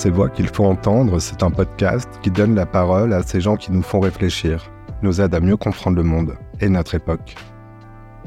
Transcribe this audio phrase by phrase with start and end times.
[0.00, 3.56] Ces voix qu'il faut entendre, c'est un podcast qui donne la parole à ces gens
[3.56, 4.72] qui nous font réfléchir,
[5.02, 7.34] nous aident à mieux comprendre le monde et notre époque.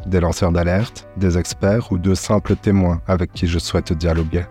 [0.06, 4.46] Des lanceurs d'alerte, des experts ou de simples témoins avec qui je souhaite dialoguer.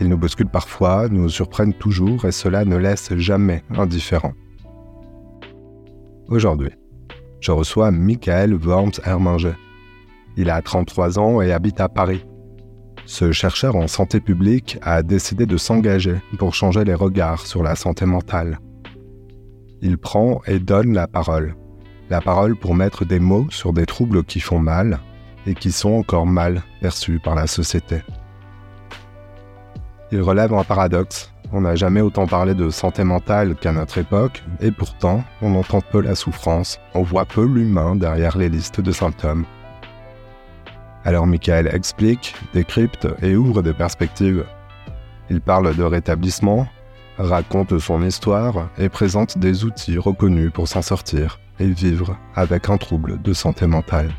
[0.00, 4.34] Ils nous bousculent parfois, nous surprennent toujours et cela ne laisse jamais indifférent.
[6.28, 6.72] Aujourd'hui,
[7.40, 9.54] je reçois Michael Worms Herminger.
[10.36, 12.22] Il a 33 ans et habite à Paris.
[13.08, 17.74] Ce chercheur en santé publique a décidé de s'engager pour changer les regards sur la
[17.74, 18.58] santé mentale.
[19.80, 21.56] Il prend et donne la parole.
[22.10, 25.00] La parole pour mettre des mots sur des troubles qui font mal
[25.46, 28.02] et qui sont encore mal perçus par la société.
[30.12, 31.32] Il relève un paradoxe.
[31.50, 35.80] On n'a jamais autant parlé de santé mentale qu'à notre époque, et pourtant, on entend
[35.80, 39.46] peu la souffrance, on voit peu l'humain derrière les listes de symptômes.
[41.04, 44.44] Alors Michael explique, décrypte et ouvre des perspectives.
[45.30, 46.66] Il parle de rétablissement,
[47.18, 52.76] raconte son histoire et présente des outils reconnus pour s'en sortir et vivre avec un
[52.76, 54.10] trouble de santé mentale.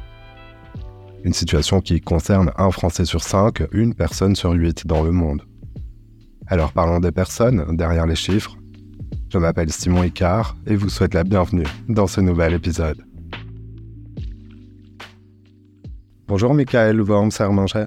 [1.24, 5.44] Une situation qui concerne un Français sur cinq, une personne sur huit dans le monde.
[6.48, 8.56] Alors parlons des personnes derrière les chiffres.
[9.32, 13.09] Je m'appelle Simon Icard et vous souhaite la bienvenue dans ce nouvel épisode.
[16.30, 17.86] Bonjour Michael Worms Hermanger.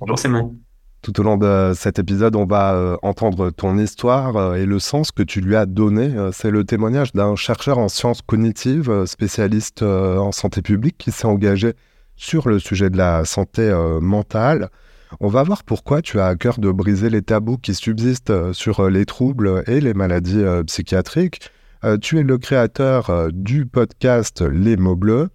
[0.00, 0.56] Bonjour Simon.
[1.00, 4.80] Tout au long de cet épisode, on va euh, entendre ton histoire euh, et le
[4.80, 6.12] sens que tu lui as donné.
[6.16, 11.28] Euh, c'est le témoignage d'un chercheur en sciences cognitives, spécialiste en santé publique, qui s'est
[11.28, 11.74] engagé
[12.16, 14.68] sur le sujet de la santé mentale.
[15.20, 18.90] On va voir pourquoi tu as à cœur de briser les tabous qui subsistent sur
[18.90, 21.48] les troubles et les maladies psychiatriques.
[22.02, 25.28] tu es le créateur du podcast Les mots bleus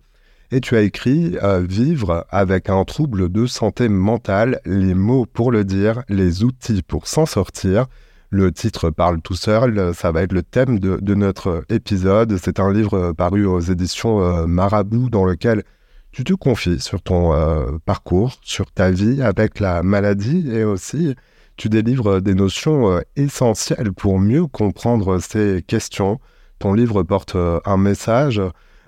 [0.51, 5.63] et tu as écrit Vivre avec un trouble de santé mentale, les mots pour le
[5.63, 7.87] dire, les outils pour s'en sortir.
[8.29, 12.37] Le titre parle tout seul, ça va être le thème de, notre épisode.
[12.37, 15.63] C'est un livre paru aux éditions Marabout dans lequel
[16.11, 21.15] tu te confies sur ton euh, parcours, sur ta vie avec la maladie et aussi
[21.55, 26.19] tu délivres des notions euh, essentielles pour mieux comprendre ces questions.
[26.59, 28.41] Ton livre porte euh, un message,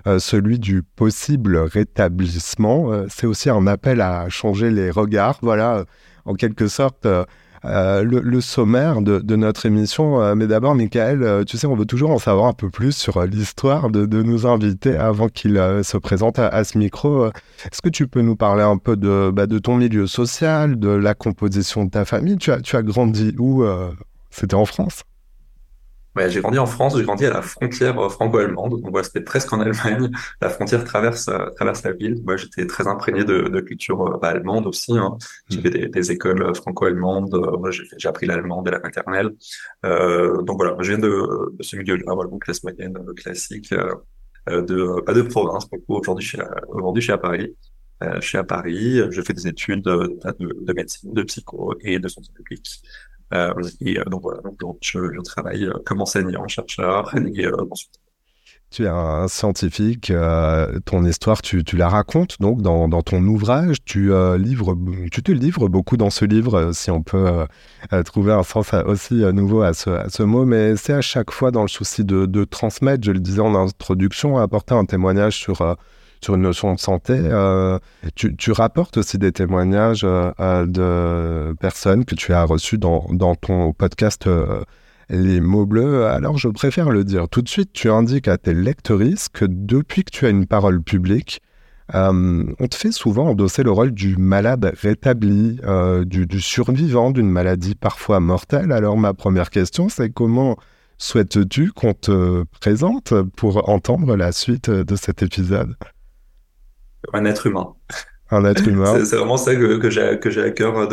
[0.06, 2.92] celui du possible rétablissement.
[3.10, 5.40] C'est aussi un appel à changer les regards.
[5.42, 5.86] Voilà,
[6.26, 7.08] en quelque sorte,
[7.66, 10.22] euh, le, sommaire de, notre émission.
[10.22, 12.92] Euh, mais d'abord, Michael, euh, tu sais, on veut toujours en savoir un peu plus
[12.92, 17.28] sur l'histoire de, nos invités avant qu'ils se présentent à, ce micro.
[17.28, 20.90] Est-ce que tu peux nous parler un peu de, bah, de ton milieu social, de
[20.90, 22.38] la composition de ta famille?
[22.38, 23.64] Tu as, tu as grandi où
[24.30, 25.04] C'était en France?
[26.16, 29.52] J'ai grandi en France, j'ai grandi à la frontière euh, franco-allemande, donc voilà, c'était presque
[29.52, 30.12] en Allemagne.
[30.42, 32.22] La frontière traverse euh, traverse la ville.
[32.24, 34.98] Moi, j'étais très imprégné de, de culture euh, bah, allemande aussi.
[34.98, 35.18] Hein.
[35.50, 37.36] J'ai fait des, des, écoles franco-allemandes.
[37.98, 39.32] j'ai appris l'allemand dès la maternelle.
[39.86, 44.62] Euh, donc voilà, je viens de, de ce milieu-là, voilà, donc classe moyenne classique euh,
[44.62, 45.68] de pas de province.
[45.88, 47.56] Aujourd'hui, je suis à, aujourd'hui, je suis à Paris.
[48.02, 49.02] je suis à Paris.
[49.10, 52.82] Je fais des études de, de, de médecine, de psycho et de santé publique.
[53.34, 54.42] Euh, et euh, donc voilà,
[54.82, 58.00] je, travaille euh, comme enseignant, chercheur et consultant.
[58.70, 60.12] Tu es un scientifique,
[60.86, 63.78] ton histoire, tu, tu, la racontes donc dans, dans ton ouvrage.
[63.86, 64.76] Tu, livres,
[65.12, 67.46] tu te livres beaucoup dans ce livre, si on peut
[68.04, 71.52] trouver un sens aussi nouveau à ce, à ce, mot, mais c'est à chaque fois
[71.52, 75.78] dans le souci de, de, transmettre, je le disais en introduction, apporter un témoignage sur
[76.24, 77.14] sur une notion de santé.
[77.16, 77.78] Euh,
[78.16, 84.28] tu, rapportes aussi des témoignages euh, de personnes que tu as reçues dans, ton podcast
[84.28, 84.64] euh,
[85.10, 86.06] Les mots bleus.
[86.06, 90.04] Alors je préfère le dire tout de suite, tu indiques à tes lectrices que depuis
[90.04, 91.42] que tu as une parole publique,
[91.94, 95.60] on te fait souvent endosser le rôle du malade rétabli,
[96.06, 98.72] du, du, survivant d'une maladie parfois mortelle.
[98.72, 100.58] Alors ma première question, c'est comment
[100.98, 105.76] souhaites-tu qu'on te présente pour entendre la suite de cet épisode?
[107.12, 107.74] Un être humain.
[108.32, 109.00] Un être humain.
[109.06, 110.88] c'est vraiment ça que, que j'ai que j'ai à cœur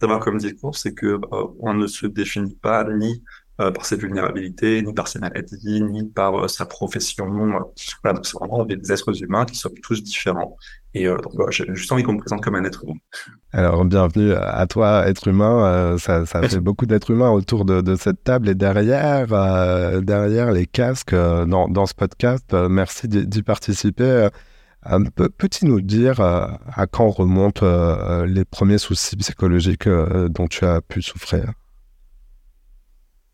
[0.00, 1.28] d'avoir comme discours, c'est que bah,
[1.60, 3.22] on ne se définit pas ni
[3.60, 7.24] euh, par ses vulnérabilités, ni par ses maladies, ni par euh, sa profession.
[8.02, 10.56] Voilà, donc c'est vraiment des êtres humains qui sont tous différents.
[10.92, 12.98] Et euh, donc, j'ai juste envie qu'on me présente comme un être humain.
[13.52, 15.96] Alors, bienvenue à toi, être humain.
[15.98, 19.28] ça, ça fait beaucoup d'êtres humains autour de, de, cette table et derrière,
[20.02, 22.52] derrière les casques dans, dans ce podcast.
[22.68, 24.30] merci d'y participer.
[25.38, 30.64] Peux-tu nous dire euh, à quand remontent euh, les premiers soucis psychologiques euh, dont tu
[30.64, 31.52] as pu souffrir?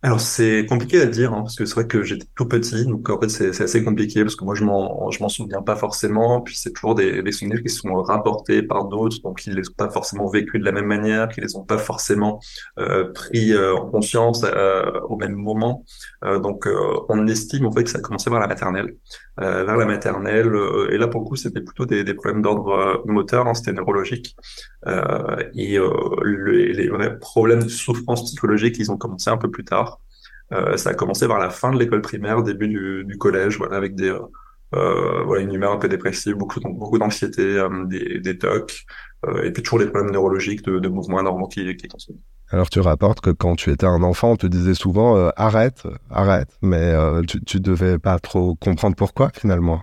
[0.02, 3.10] Alors c'est compliqué à dire hein, parce que c'est vrai que j'étais tout petit donc
[3.10, 6.40] en fait c'est assez compliqué parce que moi je m'en je m'en souviens pas forcément.
[6.40, 9.72] Puis c'est toujours des, des souvenirs qui sont rapportés par d'autres donc ils les ont
[9.76, 12.40] pas forcément vécu de la même manière qu'ils les ont pas forcément
[12.78, 15.84] euh, pris euh, en conscience euh, au même moment.
[16.24, 16.72] Euh, donc euh,
[17.10, 18.94] on estime en fait que ça a commencé vers la maternelle
[19.42, 20.50] euh, vers la maternelle
[20.90, 24.34] et là pour le coup c'était plutôt des, des problèmes d'ordre moteur hein, c'était neurologique.
[25.54, 29.89] Et le- les vrais problèmes de souffrance psychologique, ils ont commencé un peu plus tard.
[30.52, 32.68] Euh, ça a commencé vers la fin de l'école primaire, début
[33.04, 34.14] du, collège, voilà, avec des,
[34.74, 38.84] euh, voilà, une humeur un peu dépressive, beaucoup, beaucoup d'anxiété, euh, des, des TOC,
[39.26, 42.20] euh, et puis toujours les problèmes neurologiques de, de mouvements anormaux qui, qui continuent.
[42.50, 46.48] Alors tu rapportes que quand tu étais un enfant, on te disait souvent arrête, arrête,
[46.62, 46.94] mais
[47.28, 49.82] tu, tu devais pas trop comprendre pourquoi finalement.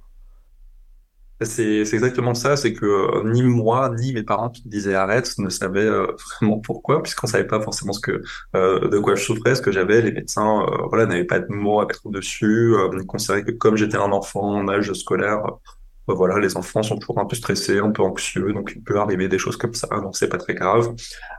[1.41, 5.49] C'est exactement ça, c'est que euh, ni moi ni mes parents qui disaient arrête ne
[5.49, 6.07] savaient euh,
[6.39, 8.23] vraiment pourquoi, puisqu'on savait pas forcément ce que
[8.55, 10.01] euh, de quoi je souffrais, ce que j'avais.
[10.01, 12.73] Les médecins, euh, voilà, n'avaient pas de mots à mettre dessus.
[12.93, 15.43] Ils considéraient que comme j'étais un enfant en âge scolaire,
[16.09, 18.97] euh, voilà, les enfants sont toujours un peu stressés, un peu anxieux, donc il peut
[18.99, 20.93] arriver des choses comme ça, donc c'est pas très grave.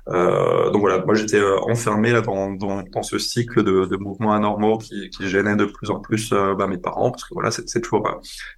[0.08, 3.96] Euh, donc voilà, moi j'étais euh, enfermé là dans, dans, dans ce cycle de, de
[3.96, 7.34] mouvements anormaux qui, qui gênait de plus en plus euh, bah, mes parents, parce que
[7.34, 8.12] voilà, c'est toujours euh,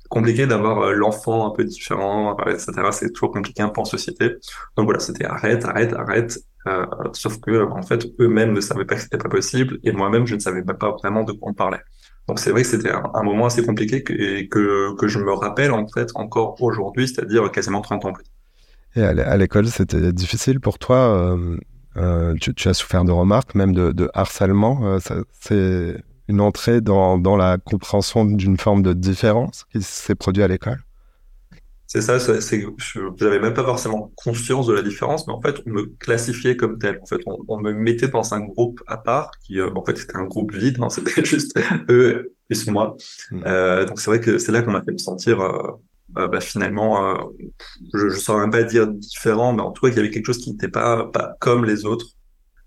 [0.08, 2.72] compliqué d'avoir l'enfant un peu différent, etc.
[2.92, 4.30] C'est toujours compliqué un peu en société.
[4.76, 6.38] Donc voilà, c'était arrête, arrête, arrête.
[7.14, 10.34] Sauf que en fait, eux-mêmes ne savaient pas que c'était pas possible, et moi-même, je
[10.34, 11.80] ne savais pas vraiment de quoi on parlait.
[12.30, 15.72] Donc c'est vrai que c'était un, moment assez compliqué et que, que je me rappelle
[15.72, 18.24] en fait encore aujourd'hui, c'est-à-dire quasiment 30 ans plus.
[18.94, 20.96] Et à l'é- à l'école, c'était difficile pour toi.
[20.96, 21.56] euh,
[21.96, 24.78] euh, tu, as souffert de remarques, même de, harcèlement.
[24.84, 24.98] euh,
[25.40, 25.96] c'est
[26.28, 30.78] une entrée dans, dans la compréhension d'une forme de différence qui s'est produite à l'école?
[31.92, 35.56] C'est ça, c'est, je j'avais même pas forcément conscience de la différence, mais en fait,
[35.66, 37.00] on me classifiait comme tel.
[37.02, 39.96] En fait, on, on me mettait dans un groupe à part, qui, euh, en fait,
[39.98, 41.58] c'était un groupe vide, hein, c'était juste
[41.88, 42.96] eux plus moi.
[43.32, 43.42] Mm.
[43.44, 45.72] Euh, donc c'est vrai que c'est là qu'on m'a fait me sentir, euh,
[46.16, 47.16] euh, bah, finalement, euh,
[47.92, 50.26] je, je saurais même pas dire différent, mais en tout cas, qu'il y avait quelque
[50.26, 52.06] chose qui n'était pas, pas comme les autres.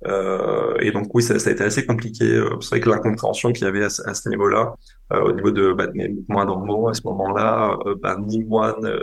[0.07, 2.25] Euh, et donc oui, ça, ça a été assez compliqué.
[2.25, 4.73] Euh, C'est vrai que l'incompréhension qu'il y avait à, à ce niveau-là,
[5.13, 8.44] euh, au niveau de, bah, de mes mouvements normaux à ce moment-là, euh, bah, ni
[8.44, 9.00] moi ne,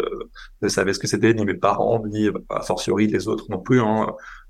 [0.63, 3.59] ne savais ce que c'était, ni mes parents, ni bah, a fortiori les autres non
[3.61, 3.81] plus.
[3.81, 4.09] Hein.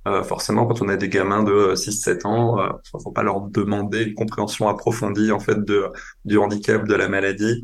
[0.09, 2.69] Euh, forcément, quand on a des gamins de 6-7 ans, euh,
[3.03, 5.87] faut pas leur demander une compréhension approfondie en fait de
[6.25, 7.63] du handicap, de la maladie.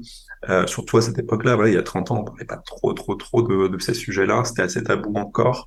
[0.66, 3.16] Surtout à cette époque-là, voilà, il y a 30 ans, on parlait pas trop, trop,
[3.16, 4.44] trop de, de ces sujets-là.
[4.44, 5.66] C'était assez tabou encore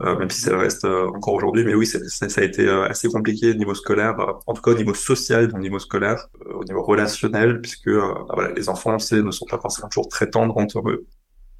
[0.00, 1.64] même si ça reste euh, encore aujourd'hui.
[1.64, 4.70] Mais oui, ça a été euh, assez compliqué au niveau scolaire, euh, en tout cas
[4.70, 8.94] au niveau social, au niveau scolaire, euh, au niveau relationnel, puisque euh, bah, les enfants,
[8.94, 11.06] on sait, ne sont pas forcément toujours très tendres entre eux.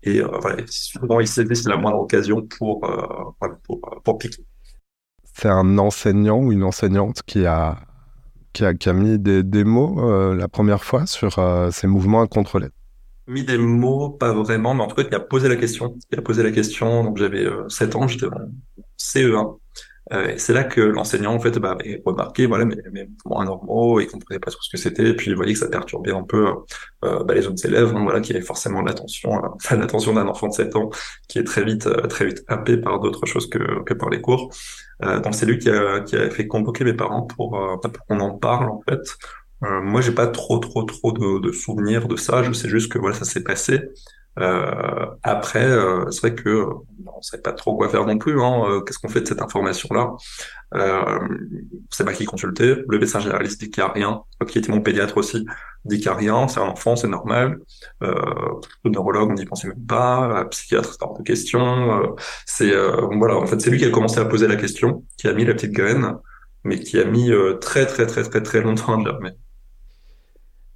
[0.03, 0.29] Et euh,
[0.69, 4.43] souvent ils saisissent la moindre occasion pour, euh, pour, euh, piquer.
[5.35, 7.77] C'est un enseignant ou une enseignante qui a,
[8.53, 12.71] qui a, mis des, mots euh, la première fois sur euh, ces mouvements incontrôlés.
[13.31, 15.95] Mis des mots, pas vraiment, mais en tout cas, il a posé la question.
[16.11, 18.31] Il a posé la question, donc j'avais euh, 7 ans, j'étais en
[18.99, 19.59] CE1.
[20.13, 22.75] Euh, et c'est là que l'enseignant, en fait, bah, avait remarqué, voilà, mes,
[23.25, 26.11] mouvements anormaux, il comprenait pas trop ce que c'était, puis il voyait que ça perturbait
[26.13, 26.49] un peu
[27.05, 30.49] euh, bah, les autres élèves, hein, voilà, qui avaient forcément l'attention, euh, l'attention d'un enfant
[30.49, 30.91] de 7 ans,
[31.29, 34.21] qui est très vite, euh, très vite happé par d'autres choses que, que par les
[34.21, 34.51] cours.
[35.03, 38.07] Euh, donc c'est lui qui a, qui a fait convoquer mes parents pour, euh, pour
[38.07, 39.01] qu'on en parle, en fait.
[39.65, 42.43] Euh, moi, j'ai pas trop, trop, trop de, de souvenirs de ça.
[42.43, 43.81] Je sais juste que voilà, ça s'est passé.
[44.39, 46.67] Euh, après, euh, c'est vrai que euh,
[47.07, 48.41] on savait pas trop quoi faire non plus.
[48.41, 48.63] Hein.
[48.69, 50.13] Euh, Qu'est-ce qu'on fait de cette information-là?
[51.91, 52.77] C'est pas qui consulter.
[52.89, 54.23] Le médecin généraliste dit qu'il y a rien.
[54.47, 55.45] Qui était mon pédiatre aussi
[55.85, 56.47] dit qu'il y a rien.
[56.47, 57.59] C'est un enfant, c'est normal.
[58.01, 60.43] Le neurologue, on n'y pensait même pas.
[60.43, 62.17] Le psychiatre, c'est hors de question.
[62.47, 62.73] C'est
[63.19, 63.37] voilà.
[63.37, 65.55] En fait, c'est lui qui a commencé à poser la question, qui a mis la
[65.55, 66.15] petite graine,
[66.63, 69.33] mais qui a mis très, très, très, très, très longtemps à germer.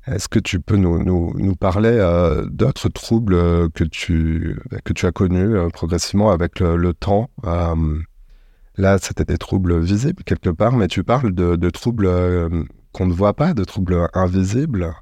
[0.07, 5.07] Est-ce que tu peux nous, nous, parler euh, d'autres troubles euh, que tu, que tu
[5.07, 7.31] as connus euh, progressivement avec le, temps?
[8.77, 12.09] Là, c'était des troubles visibles quelque part, mais tu parles de, troubles
[12.93, 14.93] qu'on ne voit pas, de troubles invisibles.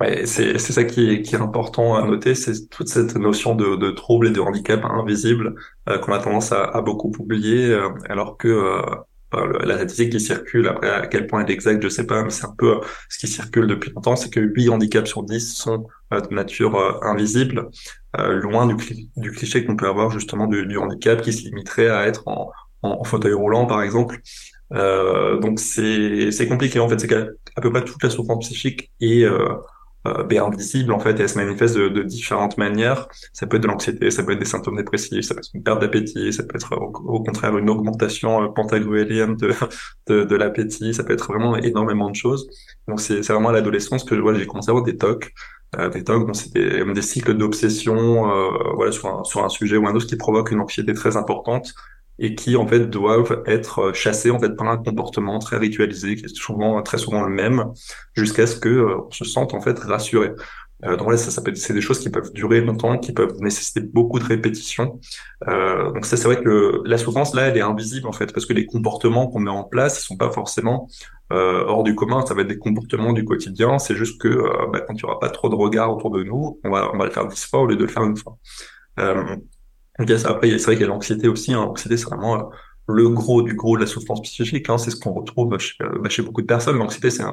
[0.00, 4.28] Ouais, c'est ça qui est, important à noter, c'est toute cette notion de, de trouble
[4.28, 5.54] et de handicap invisible
[5.86, 7.76] qu'on a tendance à, à beaucoup oublier,
[8.08, 8.82] alors que
[9.34, 11.88] euh, euh, le- la statistique qui circule, après à quel point elle est exacte, je
[11.88, 14.68] sais pas, mais c'est un peu euh, ce qui circule depuis longtemps, c'est que 8
[14.70, 17.68] handicaps sur 10 sont euh, de nature euh, invisible,
[18.18, 21.42] euh, loin du, cli- du cliché qu'on peut avoir justement du, du handicap qui se
[21.44, 22.50] limiterait à être en,
[22.82, 24.18] en, en fauteuil roulant par exemple.
[24.74, 28.90] Euh, donc c'est compliqué en fait, c'est qu'à à peu près toute la souffrance psychique
[29.00, 29.24] est
[30.06, 33.08] euh, ben, invisible en fait et elle se manifeste de, de, différentes manières.
[33.32, 35.62] Ça peut être de l'anxiété, ça peut être des symptômes dépressifs, ça peut être une
[35.62, 39.52] perte d'appétit, ça peut être au, contraire une augmentation euh, pantagruélienne de,
[40.06, 42.48] de, de l'appétit, ça peut être vraiment énormément de choses.
[42.86, 45.32] Donc c'est vraiment à l'adolescence que voilà, j'ai commencé à avoir des tocs.
[45.76, 49.86] Euh, des tocs, bon, c'était des cycles d'obsession, euh, voilà, sur sur un sujet ou
[49.86, 51.74] un autre qui provoque une anxiété très importante
[52.18, 56.16] et qui en fait doivent être euh, chassés en fait par un comportement très ritualisé
[56.16, 57.66] qui est souvent très souvent le même
[58.14, 60.32] jusqu'à ce que euh, on se sente en fait rassuré.
[60.84, 63.80] Euh, donc là, ça, ça c'est des choses qui peuvent durer longtemps, qui peuvent nécessiter
[63.80, 65.00] beaucoup de répétitions.
[65.48, 68.46] Euh, donc ça, c'est vrai que la souffrance là, elle est invisible en fait, parce
[68.46, 70.88] que les comportements qu'on met en place, ils sont pas forcément
[71.32, 72.24] euh, hors du commun.
[72.26, 73.78] Ça va être des comportements du quotidien.
[73.78, 76.22] C'est juste que euh, bah, quand il y aura pas trop de regards autour de
[76.22, 78.16] nous, on va on va le faire dix fois au lieu de le faire une
[78.16, 78.38] fois.
[79.98, 81.52] Donc après, c'est vrai qu'il y a l'anxiété aussi.
[81.52, 81.64] Hein.
[81.64, 82.42] L'anxiété, c'est vraiment euh,
[82.88, 84.68] le gros du gros de la souffrance psychique.
[84.70, 84.78] Hein.
[84.78, 86.78] C'est ce qu'on retrouve chez, euh, bah, beaucoup de personnes.
[86.78, 87.24] L'anxiété, c'est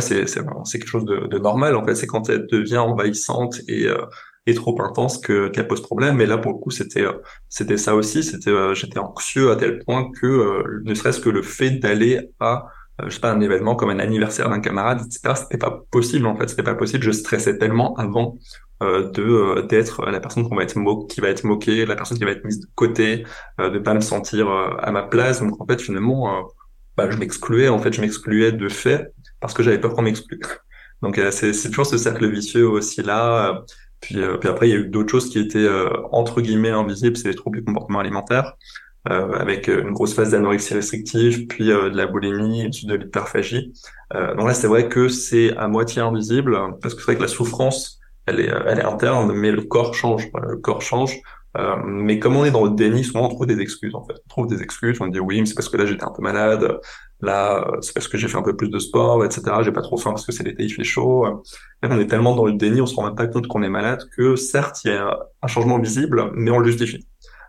[0.00, 1.76] c'est c'est quelque chose de, de, normal.
[1.76, 4.06] En fait, c'est quand elle devient envahissante et euh,
[4.46, 6.20] et trop intense que qu'elle pose problème.
[6.20, 7.04] Et là, pour le coup, c'était
[7.48, 8.22] c'était ça aussi.
[8.22, 12.66] C'était j'étais anxieux à tel point que ne serait-ce que le fait d'aller à
[13.04, 15.34] je sais pas un événement comme un anniversaire d'un camarade, etc.
[15.36, 16.48] C'était pas possible en fait.
[16.48, 17.02] C'était pas possible.
[17.02, 20.76] Je stressais tellement avant euh, de euh, d'être la personne qu'on va être
[21.08, 23.24] qui va être moquée, la personne qui va être mise de côté,
[23.60, 25.40] euh, de pas me sentir euh, à ma place.
[25.40, 26.48] Donc en fait finalement,
[26.96, 27.68] bah, je m'excluais.
[27.68, 30.40] En fait, je m'excluais de fait parce que j'avais peur qu'on m'exclue.
[31.02, 33.62] Donc c'est toujours ce cercle vicieux aussi là.
[34.00, 35.68] Puis, puis après, il y a eu d'autres choses qui étaient
[36.12, 38.54] entre guillemets invisibles, c'est les troubles du comportement alimentaire.
[39.08, 43.72] Euh, avec une grosse phase d'anorexie restrictive, puis euh, de la boulimie, de l'hyperphagie.
[44.14, 47.22] Euh, donc là, c'est vrai que c'est à moitié invisible, parce que c'est vrai que
[47.22, 50.28] la souffrance, elle est, elle est interne, mais le corps change.
[50.34, 51.20] Le corps change.
[51.56, 54.14] Euh, mais comme on est dans le déni, souvent on trouve des excuses en fait.
[54.26, 56.22] On trouve des excuses, on dit oui, mais c'est parce que là j'étais un peu
[56.22, 56.80] malade,
[57.20, 59.42] là c'est parce que j'ai fait un peu plus de sport, etc.
[59.62, 61.42] J'ai pas trop faim parce que c'est l'été, il fait chaud.
[61.82, 64.00] On est tellement dans le déni, on se rend même pas compte qu'on est malade
[64.16, 67.06] que certes il y a un changement visible, mais on le justifie.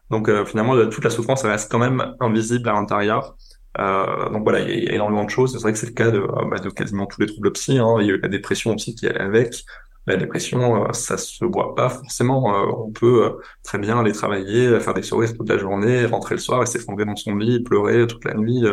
[0.09, 3.35] Donc euh, finalement toute la souffrance reste quand même invisible à l'intérieur.
[3.79, 5.51] Euh, donc voilà, il y, a énormément de choses.
[5.51, 6.19] C'est vrai que c'est le cas de,
[6.49, 7.77] bah, de quasiment tous les troubles psy.
[7.77, 7.97] Hein.
[7.99, 9.65] Il y a eu la dépression aussi qui allait avec.
[10.07, 12.55] La dépression, euh, ça se voit pas forcément.
[12.55, 13.29] Euh, on peut euh,
[13.63, 17.05] très bien aller travailler, faire des sourires toute la journée, rentrer le soir et s'effondrer
[17.05, 18.63] dans son lit, pleurer toute la nuit.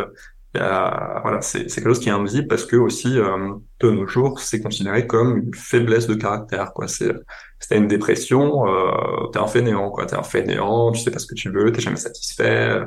[0.54, 3.14] voilà, c'est quelque chose qui est invisible parce que aussi
[3.80, 6.72] de nos jours, c'est considéré comme une faiblesse de caractère.
[6.72, 7.12] Quoi, c'est
[7.64, 10.04] c'était une dépression, euh, t'es un fainéant, quoi.
[10.04, 12.78] T'es un fainéant, tu sais pas ce que tu veux, t'es jamais satisfait.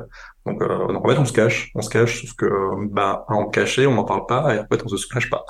[0.46, 2.48] Donc, euh, en fait, on se cache, on se cache, sauf que
[2.92, 5.44] bah, en cacher, on n'en parle pas, et en fait, on se cache pas.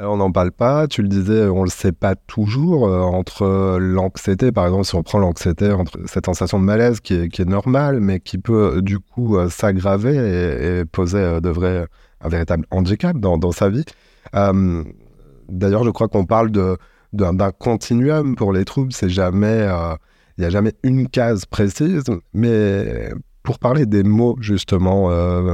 [0.00, 2.88] Euh, on n'en parle pas, tu le disais, on le sait pas toujours.
[2.88, 7.14] Euh, entre l'anxiété, par exemple, si on prend l'anxiété, entre cette sensation de malaise qui
[7.14, 11.86] est, qui est normale, mais qui peut du coup euh, s'aggraver et, poser de
[12.20, 13.84] un véritable handicap dans, dans sa vie.
[14.34, 14.82] Euh,
[15.48, 16.78] D'ailleurs, je crois qu'on parle de
[17.12, 18.92] d'un continuum pour les troubles.
[18.92, 19.68] C'est jamais,
[20.36, 23.12] il n'y a jamais une case précise, mais
[23.44, 25.08] pour parler des mots justement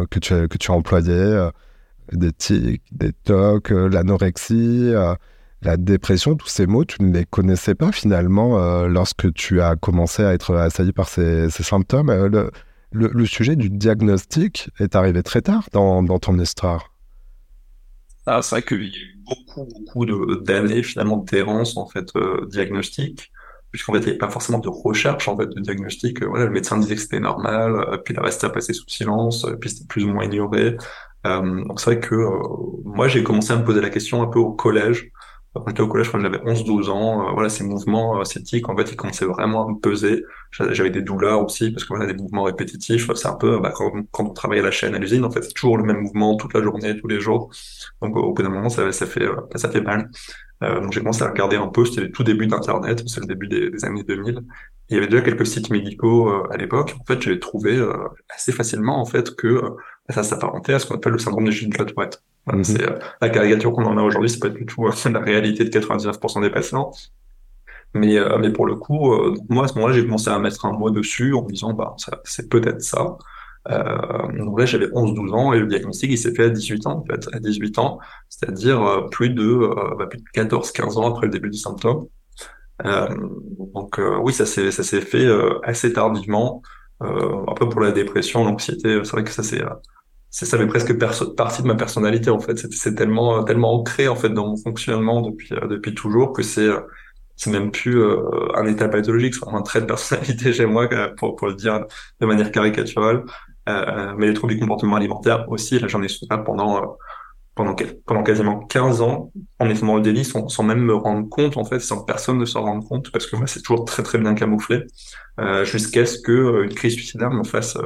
[0.07, 1.51] que tu que tu as employés
[2.13, 5.15] des tics, des tocs, euh, l'anorexie, euh,
[5.63, 9.77] la dépression, tous ces mots, tu ne les connaissais pas finalement euh, lorsque tu as
[9.77, 12.11] commencé à être assailli par ces, symptômes.
[12.93, 16.93] Le, sujet du diagnostic est arrivé très tard dans, ton histoire.
[18.27, 20.07] Ah, c'est vrai qu'il y a eu beaucoup, beaucoup
[20.41, 22.09] d'années finalement d'errance en fait
[22.49, 23.31] diagnostique,
[23.71, 26.25] puisqu'en fait il n'y avait pas forcément de recherche en fait de diagnostic.
[26.25, 29.71] Voilà, le médecin disait que c'était normal, puis le reste a passé sous silence, puis
[29.71, 30.77] c'était plus ou moins ignoré.
[31.27, 32.31] Euh, donc c'est vrai que euh,
[32.85, 35.11] moi j'ai commencé à me poser la question un peu au collège.
[35.53, 38.93] Quand j'étais au collège, quand j'avais 11-12 ans, euh, voilà, ces mouvements sceptiques, en fait,
[38.93, 40.23] ils commençaient vraiment à me peser.
[40.53, 43.91] J'avais des douleurs aussi, parce que voilà, des mouvements répétitifs, c'est un peu, bah, quand,
[44.21, 46.55] on travaille à la chaîne, à l'usine, en fait, c'est toujours le même mouvement toute
[46.55, 47.51] la journée, tous les jours.
[48.01, 50.09] Donc, au bout d'un moment, ça, ça fait, ça fait mal.
[50.63, 53.27] Euh, donc j'ai commencé à regarder un peu, c'était le tout début d'Internet, c'est le
[53.27, 54.37] début des, années 2000.
[54.37, 54.41] Et
[54.91, 56.95] il y avait déjà quelques sites médicaux euh, à l'époque.
[57.01, 57.95] En fait, j'avais trouvé euh,
[58.35, 59.63] assez facilement en fait que
[60.11, 62.23] ça s'apparentait à ce qu'on appelle le syndrome de Gilles-Tourette.
[62.47, 62.65] Mhm.
[62.65, 62.85] C'est
[63.21, 66.51] la caricature qu'on en a aujourd'hui, c'est pas du tout la réalité de 99% des
[66.51, 66.93] patients.
[67.93, 69.13] Mais, mais pour le coup,
[69.49, 71.97] moi à ce moment-là, j'ai commencé à mettre un mot dessus en me disant bah
[72.25, 73.17] c'est peut-être ça.
[73.69, 76.99] Euh, donc là, j'avais 11-12 ans et le diagnostic, il s'est fait à 18 ans,
[76.99, 77.99] en fait, à 18 ans,
[78.29, 82.07] c'est-à-dire euh, plus de, euh, bah, plus de 14-15 ans après le début du symptôme.
[82.87, 83.09] Euh,
[83.75, 85.29] donc oui, ça s'est ça s'est fait
[85.63, 86.63] assez tardivement.
[87.01, 89.63] peu pour la dépression, l'anxiété, c'est vrai que ça c'est
[90.31, 90.97] c'est ça fait presque
[91.37, 92.57] partie de ma personnalité en fait.
[92.73, 96.69] C'est tellement tellement ancré en fait dans mon fonctionnement depuis depuis toujours que c'est
[97.37, 98.03] c'est même plus
[98.55, 101.85] un état pathologique, c'est un trait de personnalité chez moi pour pour le dire
[102.21, 103.25] de manière caricaturale.
[103.69, 106.97] Euh, mais les troubles du comportement alimentaire aussi, là j'en ai souffert pendant
[107.55, 111.65] pendant, quasiment 15 ans en étant dans le délit sans, même me rendre compte, en
[111.65, 114.35] fait, sans personne ne s'en rende compte, parce que moi, c'est toujours très très bien
[114.35, 114.85] camouflé,
[115.41, 117.83] euh, jusqu'à ce que euh, une crise suicidaire me fasse euh,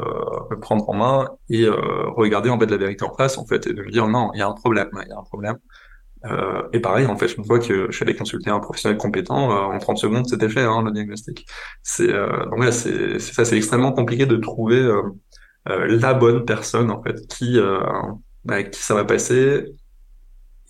[0.50, 1.74] me prendre en main et euh,
[2.16, 4.38] regarder en fait la vérité en face, en fait, et de me dire non, il
[4.38, 5.56] y a un problème, il y a un problème.
[6.26, 9.50] Euh, et pareil, en fait, une fois que je suis allé consulter un professionnel compétent,
[9.50, 11.46] en 30 secondes, c'était fait, hein, le diagnostic.
[11.82, 14.90] C'est donc là, c'est ça, c'est extrêmement compliqué de trouver
[15.66, 17.58] la bonne personne en fait qui
[18.48, 19.64] avec qui ça va passer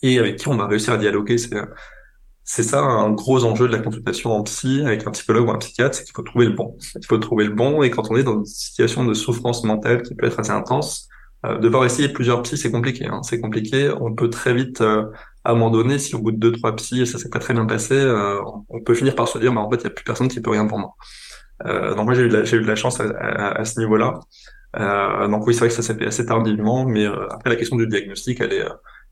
[0.02, 1.36] et avec qui on va réussir à dialoguer.
[2.46, 5.58] C'est ça un gros enjeu de la consultation en psy avec un psychologue ou un
[5.58, 6.76] psychiatre, c'est qu'il faut trouver le bon.
[6.94, 10.02] Il faut trouver le bon et quand on est dans une situation de souffrance mentale
[10.02, 11.08] qui peut être assez intense,
[11.46, 13.06] euh, devoir essayer plusieurs psys, c'est compliqué.
[13.06, 13.22] Hein.
[13.22, 13.90] C'est compliqué.
[14.00, 15.06] On peut très vite euh,
[15.44, 18.40] abandonner si au bout de deux trois psys ça s'est pas très bien passé, euh,
[18.68, 20.40] on peut finir par se dire, mais en fait, il y a plus personne qui
[20.40, 20.94] peut rien pour moi.
[21.66, 24.20] Euh, donc moi, j'ai eu, eu de la chance à, à ce niveau-là.
[24.78, 27.56] Euh, donc oui, c'est vrai que ça s'est fait assez tardivement, mais euh, après la
[27.56, 28.64] question du diagnostic, elle est,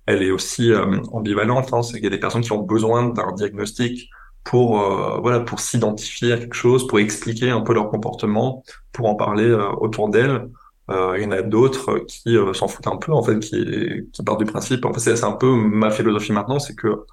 [0.06, 1.72] elle est aussi euh, ambivalente.
[1.72, 4.10] Hein, c'est qu'il y a des personnes qui ont besoin d'un diagnostic
[4.44, 4.76] pour
[5.22, 9.52] voilà pour s'identifier à quelque chose, pour expliquer un peu leur comportement, pour en parler
[9.80, 10.48] autour d'elles.
[10.88, 14.40] il y en a d'autres qui s'en foutent un peu en fait, qui, qui partent
[14.40, 14.84] du principe.
[14.84, 17.04] En fait, c'est un peu ma philosophie maintenant, c'est que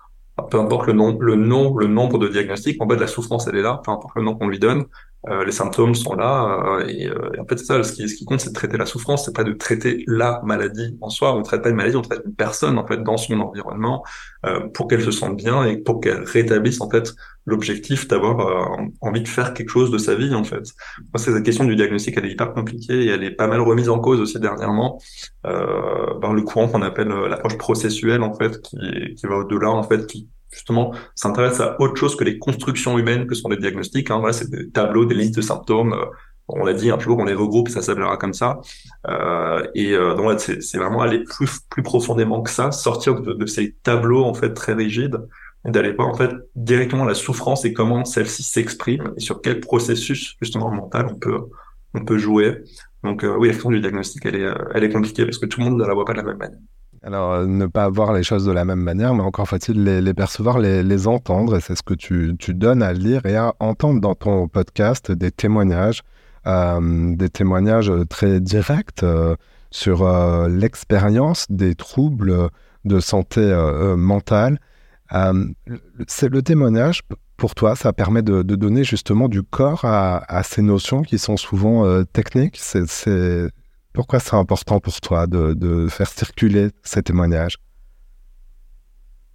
[0.42, 3.58] peu importe le nom, le nom, le nombre de diagnostics, en fait, la souffrance elle
[3.58, 4.86] est là, peu importe le nom qu'on lui donne.
[5.28, 8.24] Euh, les symptômes sont là euh, et, euh, en fait ça ce qui, ce qui
[8.24, 11.44] compte c'est de traiter la souffrance c'est pas de traiter la maladie en soi on
[11.44, 14.06] traite pas une maladie on traite une personne en fait dans son environnement
[14.74, 17.14] pour qu'elle se sente bien et pour qu'elle rétablisse en fait
[17.46, 20.64] l'objectif d'avoir envie de faire quelque chose de sa vie en fait
[21.14, 23.90] moi cette question du diagnostic elle est hyper compliquée et elle est pas mal remise
[23.90, 25.02] en cause aussi dernièrement
[25.44, 28.78] par le courant qu'on appelle l'approche processuelle en fait qui,
[29.16, 33.28] qui va au-delà en fait qui justement s'intéresse à autre chose que les constructions humaines
[33.28, 34.10] que sont les diagnostics.
[34.12, 34.20] Hein.
[34.20, 35.96] Voilà, c'est des tableaux, des listes de symptômes.
[36.50, 38.60] On l'a dit un jour, on les regroupe, ça s'appellera comme ça.
[39.08, 43.76] Euh, et euh, donc c'est vraiment aller plus plus profondément que ça, sortir de, ces
[43.84, 45.20] tableaux en fait très rigides
[45.68, 49.60] et d'aller voir en fait directement la souffrance et comment celle-ci s'exprime et sur quel
[49.60, 51.42] processus justement mental on peut
[51.94, 52.64] on peut jouer.
[53.04, 55.60] Donc euh, oui, la question du diagnostic, elle est elle est compliquée parce que tout
[55.60, 56.60] le monde ne la voit pas de la même manière.
[57.02, 60.60] Alors, ne pas voir les choses de la même manière, mais encore faut-il les, percevoir,
[60.60, 61.56] les, entendre.
[61.56, 65.32] Et c'est ce que tu, donnes à lire et à entendre dans ton podcast des
[65.32, 66.04] témoignages,
[66.46, 69.36] des témoignages très directs euh,
[69.72, 70.08] sur
[70.48, 72.50] l'expérience des troubles
[72.86, 73.42] de santé
[73.96, 74.60] mentale.
[76.08, 77.02] c'est le témoignage,
[77.38, 82.04] pour toi, ça permet de, donner justement du corps à, ces notions qui sont souvent
[82.06, 82.58] techniques.
[82.60, 82.88] C'est
[83.94, 87.58] pourquoi c'est important pour toi de, faire circuler ces témoignages?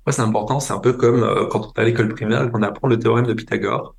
[0.06, 0.60] Moi, c'est important.
[0.60, 2.98] C'est un peu comme euh, quand on est à l'école primaire et qu'on apprend le
[2.98, 3.94] théorème de Pythagore.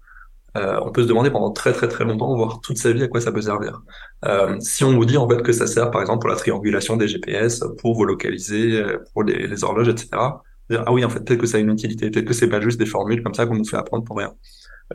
[0.56, 3.08] Euh, on peut se demander pendant très très très longtemps, voire toute sa vie, à
[3.08, 3.82] quoi ça peut servir.
[4.26, 6.98] Euh, si on vous dit en fait que ça sert, par exemple, pour la triangulation
[6.98, 10.10] des GPS, pour vous localiser, pour les, horloges, etc.
[10.14, 12.80] ah oui, en fait, peut-être que ça a une utilité, peut-être que c'est pas juste
[12.80, 14.34] des formules comme ça qu'on nous fait apprendre pour rien.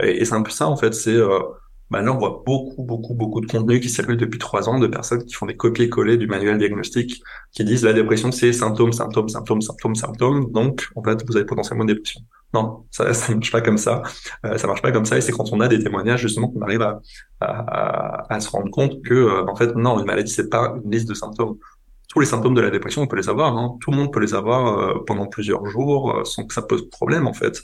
[0.03, 1.19] Et, c'est un peu ça, en fait, c'est
[1.91, 5.25] Maintenant, on voit beaucoup, beaucoup, beaucoup de contenu qui circule depuis trois ans de personnes
[5.25, 7.21] qui font des copier-coller du manuel diagnostic,
[7.51, 10.53] qui disent la dépression, c'est symptômes, symptômes, symptômes, symptômes, symptômes.
[10.53, 12.21] Donc, en fait, vous avez potentiellement une dépression.
[12.53, 14.03] Non, ça, ça marche pas comme ça.
[14.45, 15.17] Euh, ça marche pas comme ça.
[15.17, 16.83] Et c'est quand on a des témoignages justement qu'on arrive
[17.41, 21.09] à, se rendre compte que, euh, en fait, non, une maladie, c'est pas une liste
[21.09, 21.59] de symptômes.
[22.09, 23.57] Tous les symptômes de la dépression, on peut les avoir.
[23.57, 23.77] Hein.
[23.81, 26.89] Tout le monde peut les avoir euh, pendant plusieurs jours euh, sans que ça pose
[26.91, 27.63] problème, en fait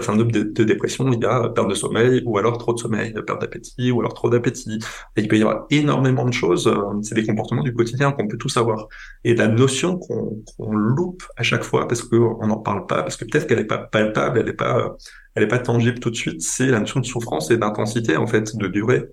[0.00, 3.12] syndrome de, de, dépression, il y a perte de sommeil, ou alors trop de sommeil,
[3.26, 4.78] perte d'appétit, ou alors trop d'appétit.
[5.16, 6.68] Et il peut y avoir énormément de choses.
[6.68, 8.86] Euh, c'est des comportements du quotidien qu'on peut tous avoir.
[9.24, 13.24] Et la notion qu'on loupe à chaque fois, parce qu'on n'en parle pas, parce que
[13.24, 14.96] peut-être qu'elle n'est pas palpable, elle n'est pas,
[15.34, 18.26] elle est pas tangible tout de suite, c'est la notion de souffrance et d'intensité, en
[18.26, 19.08] fait, de durée.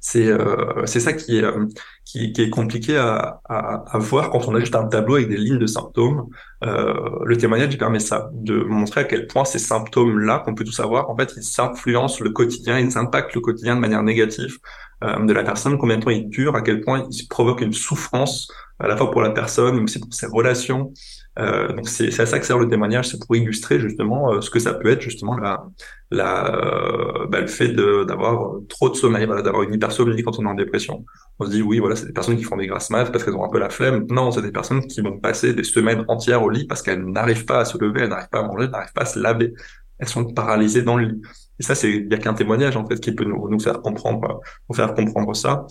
[0.00, 1.66] C'est euh, c'est ça qui est euh,
[2.04, 5.28] qui, qui, est compliqué à, à, à, voir quand on a juste un tableau avec
[5.28, 6.28] des lignes de symptômes.
[6.64, 10.64] Euh, le témoignage il permet ça, de montrer à quel point ces symptômes-là qu'on peut
[10.64, 14.58] tous avoir, en fait, ils influencent le quotidien, ils impactent le quotidien de manière négative
[15.00, 18.50] de la personne, combien de temps ils durent, à quel point ils provoquent une souffrance
[18.80, 20.92] à la fois pour la personne, mais aussi pour ses relations.
[21.38, 24.50] Euh, donc c'est à ça que sert le témoignage, c'est pour illustrer justement euh, ce
[24.50, 25.64] que ça peut être justement la,
[26.10, 30.44] la, euh, bah, le fait d'avoir trop de sommeil, voilà, d'avoir une hypersomnie quand on
[30.44, 31.04] est en dépression.
[31.38, 33.36] On se dit oui, voilà, c'est des personnes qui font des grasses mat parce qu'elles
[33.36, 34.06] ont un peu la flemme.
[34.10, 37.44] Non, c'est des personnes qui vont passer des semaines entières au lit parce qu'elles n'arrivent
[37.44, 39.54] pas à se lever, elles n'arrivent pas à manger, elles n'arrivent pas à se laver.
[40.00, 41.22] Elles sont paralysées dans le lit.
[41.60, 43.80] Et ça, c'est il y a qu'un témoignage en fait qui peut nous, nous faire
[43.80, 45.66] comprendre, nous faire comprendre ça.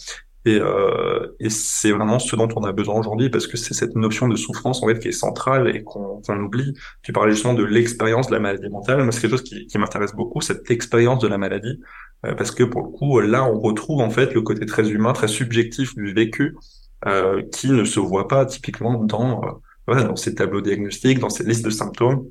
[0.47, 3.97] Et, euh, et c'est vraiment ce dont on a besoin aujourd'hui parce que c'est cette
[3.97, 6.73] notion de souffrance en fait qui est centrale et qu'on oublie.
[7.03, 9.03] Tu parlais justement de l'expérience de la maladie mentale.
[9.03, 11.81] Moi, c'est quelque chose qui, m'intéresse beaucoup, cette expérience de la maladie,
[12.25, 15.12] euh, parce que pour le coup, là, on retrouve en fait le côté très humain,
[15.12, 16.55] très subjectif du vécu,
[17.07, 19.41] euh, qui ne se voit pas typiquement dans
[19.86, 22.25] voilà, dans ces tableaux diagnostiques, dans ces listes de symptômes.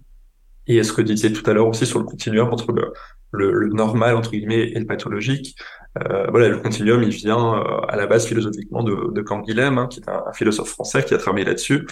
[0.66, 2.92] Et ce que tu disais tout à l'heure aussi sur le continuum entre le,
[3.32, 5.56] le, le, normal entre guillemets et le pathologique.
[5.98, 9.86] Euh, voilà, le continuum, il vient euh, à la base philosophiquement de, de Canguilhem, hein,
[9.86, 11.86] qui est un, philosophe français qui a travaillé là-dessus,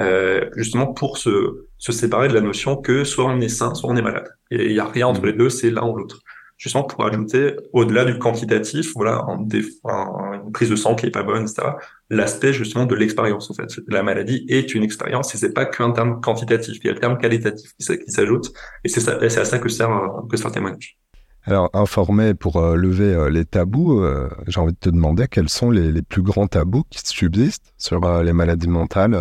[0.00, 3.90] euh, justement pour se, se séparer de la notion que soit on est sain, soit
[3.90, 4.28] on est malade.
[4.50, 6.20] Et il n'y a rien entre les deux, c'est l'un ou l'autre
[6.60, 11.22] justement pour ajouter, au-delà du quantitatif, voilà, en une prise de sang qui est pas
[11.22, 11.68] bonne, etc.,
[12.10, 13.68] l'aspect justement de l'expérience, en fait.
[13.88, 16.98] La maladie est une expérience et c'est pas qu'un terme quantitatif, il y a le
[16.98, 18.52] terme qualitatif qui, s'ajoute
[18.84, 19.88] et c'est à ça que sert,
[20.28, 20.98] que sert le témoignage.
[21.44, 25.48] Alors, informé pour euh, lever euh, les tabous, euh, j'ai envie de te demander quels
[25.48, 29.16] sont les, les plus grands tabous qui subsistent sur les maladies mentales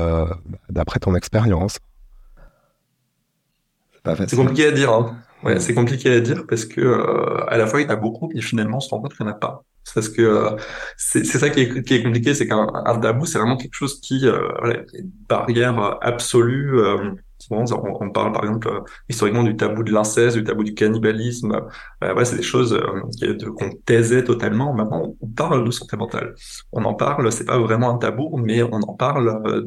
[0.70, 1.80] d'après ton expérience?
[4.06, 4.92] C'est compliqué à dire.
[4.92, 5.18] Hein.
[5.44, 7.96] Ouais, c'est compliqué à dire parce que euh, à la fois il y en a
[7.96, 9.64] beaucoup, mais finalement on se rend compte qu'il n'y en a pas.
[9.94, 10.56] Parce que euh,
[10.98, 12.68] c'est ça qui est, qui est compliqué, c'est qu'un
[13.02, 16.80] tabou c'est vraiment quelque chose qui, euh, voilà, une barrière absolue.
[16.80, 17.12] Euh,
[17.52, 18.70] on, on, parle par exemple
[19.08, 21.62] historiquement du tabou de l'inceste, du tabou du cannibalisme.
[22.02, 22.80] ouais, c'est des choses
[23.58, 24.74] qu'on taisait totalement.
[24.74, 26.36] Maintenant, on parle de santé mentale.
[26.74, 29.64] On en parle, c'est pas vraiment un tabou, mais on en parle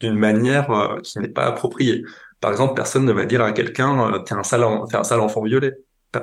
[0.00, 2.02] d'une manière qui n'est pas appropriée.
[2.40, 5.20] Par exemple, personne ne va dire à quelqu'un euh, t'es un sale, t'es un sale
[5.20, 5.72] enfant violé.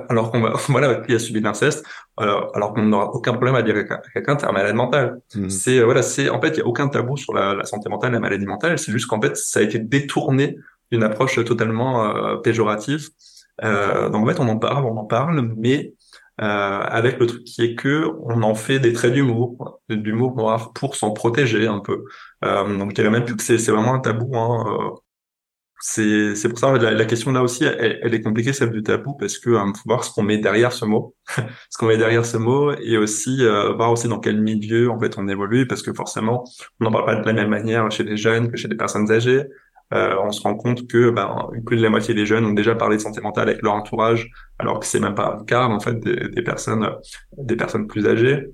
[0.10, 1.86] Alors qu'on va, voilà, qui a subi l'inceste,
[2.18, 5.22] alors, alors qu'on n'aura aucun problème à dire à quelqu'un t'es un malade mental.
[5.36, 5.50] Mmh.
[5.50, 7.90] C'est euh, voilà, c'est en fait il y a aucun tabou sur la, la santé
[7.90, 8.78] mentale, la maladie mentale.
[8.78, 10.58] C'est juste qu'en fait ça a été détourné
[10.92, 13.10] d'une approche totalement euh, péjorative.
[13.64, 15.94] Euh, donc en fait on en parle, on en parle, mais
[16.40, 20.72] euh, avec le truc qui est que on en fait des traits d'humour, d'humour noir
[20.74, 22.04] pour s'en protéger un peu.
[22.46, 24.38] Euh, donc il y a même plus que c'est vraiment un tabou.
[24.38, 24.94] Hein,
[25.80, 29.14] c'est c'est pour ça la, la question là aussi elle, est compliquée celle du tabou
[29.14, 31.16] parce que euh, faut voir ce qu'on met derrière ce mot.
[31.70, 35.00] Ce qu'on met derrière ce mot et aussi euh, voir aussi dans quel milieu en
[35.00, 36.46] fait on évolue parce que forcément
[36.80, 39.12] on n'en parle pas de la même manière chez les jeunes que chez des personnes
[39.12, 39.44] âgées.
[39.94, 42.76] Euh, on se rend compte que ben, plus de la moitié des jeunes ont déjà
[42.76, 45.80] parlé de santé mentale avec leur entourage alors que c'est même pas le cas en
[45.80, 46.90] fait des, des personnes
[47.38, 48.48] des personnes plus âgées.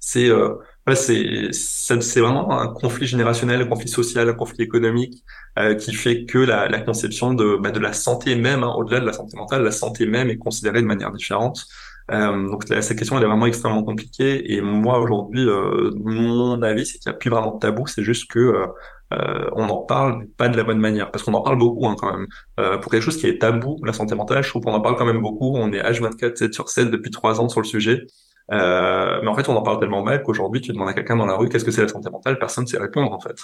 [0.00, 0.54] C'est euh,
[0.94, 5.24] c'est vraiment un conflit générationnel, un conflit social, un conflit économique
[5.58, 9.00] euh, qui fait que la, la conception de, bah, de la santé même, hein, au-delà
[9.00, 11.66] de la santé mentale, la santé même est considérée de manière différente.
[12.10, 16.86] Euh, donc cette question elle est vraiment extrêmement compliquée et moi aujourd'hui euh, mon avis
[16.86, 18.66] c'est qu'il n'y a plus vraiment de tabou, c'est juste que euh,
[19.12, 21.96] euh, on en parle pas de la bonne manière parce qu'on en parle beaucoup hein,
[21.98, 22.26] quand même.
[22.60, 24.96] Euh, pour quelque chose qui est tabou, la santé mentale, je trouve qu'on en parle
[24.96, 25.56] quand même beaucoup.
[25.56, 28.06] On est H24 7 sur 7 depuis trois ans sur le sujet.
[28.50, 31.26] Euh, mais en fait, on en parle tellement mal qu'aujourd'hui, tu demandes à quelqu'un dans
[31.26, 33.36] la rue qu'est-ce que c'est la santé mentale, personne ne sait répondre en fait.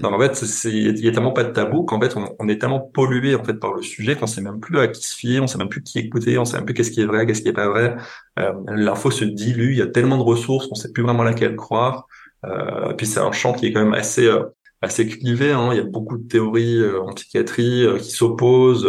[0.00, 2.58] Donc en fait, il y a tellement pas de tabou qu'en fait, on, on, est
[2.58, 5.40] tellement pollué en fait par le sujet qu'on sait même plus à qui se fier,
[5.40, 7.42] on sait même plus qui écouter, on sait même plus qu'est-ce qui est vrai, qu'est-ce
[7.42, 7.96] qui est pas vrai.
[8.38, 11.56] Euh, L'info se dilue, il y a tellement de ressources qu'on sait plus vraiment laquelle
[11.56, 12.06] croire.
[12.44, 14.44] Euh, puis c'est un champ qui est quand même assez euh,
[14.82, 15.52] assez clivé.
[15.52, 15.70] Hein.
[15.72, 18.88] Il y a beaucoup de théories euh, en psychiatrie euh, qui s'opposent.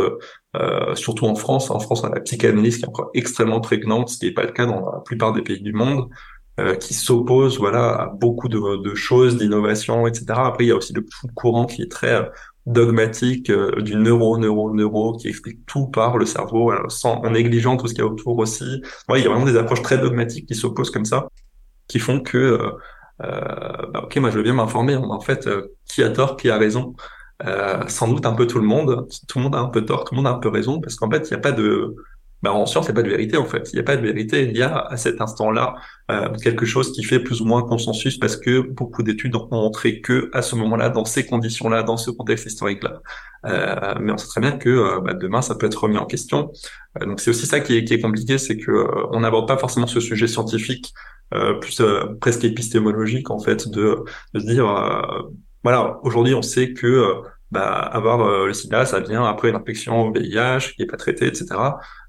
[0.56, 1.70] Euh, surtout en France.
[1.70, 4.44] En France, on a la psychanalyse qui est encore extrêmement prégnante, ce qui n'est pas
[4.44, 6.10] le cas dans la plupart des pays du monde,
[6.60, 10.26] euh, qui s'oppose voilà à beaucoup de, de choses, d'innovation, etc.
[10.30, 11.06] Après, il y a aussi le
[11.36, 12.24] courant qui est très euh,
[12.66, 17.78] dogmatique euh, du neuro, neuro, neuro, qui explique tout par le cerveau, sans, en négligeant
[17.78, 18.82] tout ce qu'il y a autour aussi.
[19.10, 21.28] Ouais, il y a vraiment des approches très dogmatiques qui s'opposent comme ça,
[21.88, 22.72] qui font que, euh,
[23.22, 25.48] bah, ok, moi je veux bien m'informer, en fait,
[25.86, 26.96] qui a tort, qui a raison.
[27.46, 29.08] Euh, sans doute un peu tout le monde.
[29.28, 30.96] Tout le monde a un peu tort, tout le monde a un peu raison, parce
[30.96, 31.96] qu'en fait, il n'y a pas de...
[32.44, 33.70] Ben, en science, il n'y a pas de vérité, en fait.
[33.74, 34.44] Il n'y a pas de vérité.
[34.44, 35.76] Il y a, à cet instant-là,
[36.12, 40.02] euh, quelque chose qui fait plus ou moins consensus, parce que beaucoup d'études ont montré
[40.02, 43.02] que, à ce moment-là, dans ces conditions-là, dans ce contexte historique-là,
[43.46, 46.06] euh, mais on sait très bien que euh, bah, demain, ça peut être remis en
[46.06, 46.52] question.
[47.02, 49.58] Euh, donc, c'est aussi ça qui est, qui est compliqué, c'est que on n'aborde pas
[49.58, 50.94] forcément ce sujet scientifique,
[51.60, 51.82] plus
[52.22, 54.66] presque épistémologique, en fait, de, de se dire
[55.64, 57.14] voilà, aujourd'hui, on sait que euh,
[57.52, 60.98] bah, avoir euh, le sida, ça vient après une infection au VIH qui est pas
[60.98, 61.46] traitée, etc.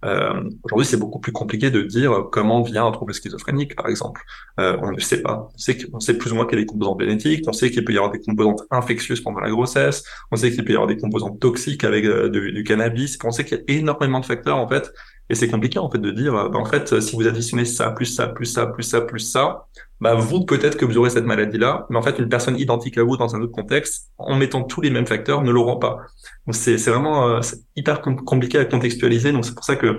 [0.05, 4.23] Euh, aujourd'hui, c'est beaucoup plus compliqué de dire comment vient un trouble schizophrénique, par exemple.
[4.59, 5.49] on ne sait pas.
[5.93, 7.93] On sait, plus ou moins qu'il y a des composantes génétiques, on sait qu'il peut
[7.93, 10.97] y avoir des composantes infectieuses pendant la grossesse, on sait qu'il peut y avoir des
[10.97, 14.93] composantes toxiques avec du cannabis, on sait qu'il y a énormément de facteurs, en fait,
[15.31, 18.07] et c'est compliqué en fait de dire, bah, en fait, si vous additionnez ça, plus
[18.07, 19.67] ça, plus ça, plus ça, plus ça,
[20.01, 23.03] bah vous peut-être que vous aurez cette maladie-là, mais en fait une personne identique à
[23.03, 25.99] vous dans un autre contexte, en mettant tous les mêmes facteurs, ne l'auront pas.
[26.47, 27.41] Donc c'est vraiment euh,
[27.75, 29.33] hyper compliqué à contextualiser.
[29.33, 29.99] Donc c'est pour ça que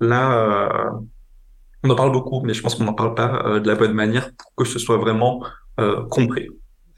[0.00, 0.90] là, euh,
[1.82, 3.94] on en parle beaucoup, mais je pense qu'on n'en parle pas euh, de la bonne
[3.94, 5.42] manière pour que ce soit vraiment
[6.10, 6.48] compris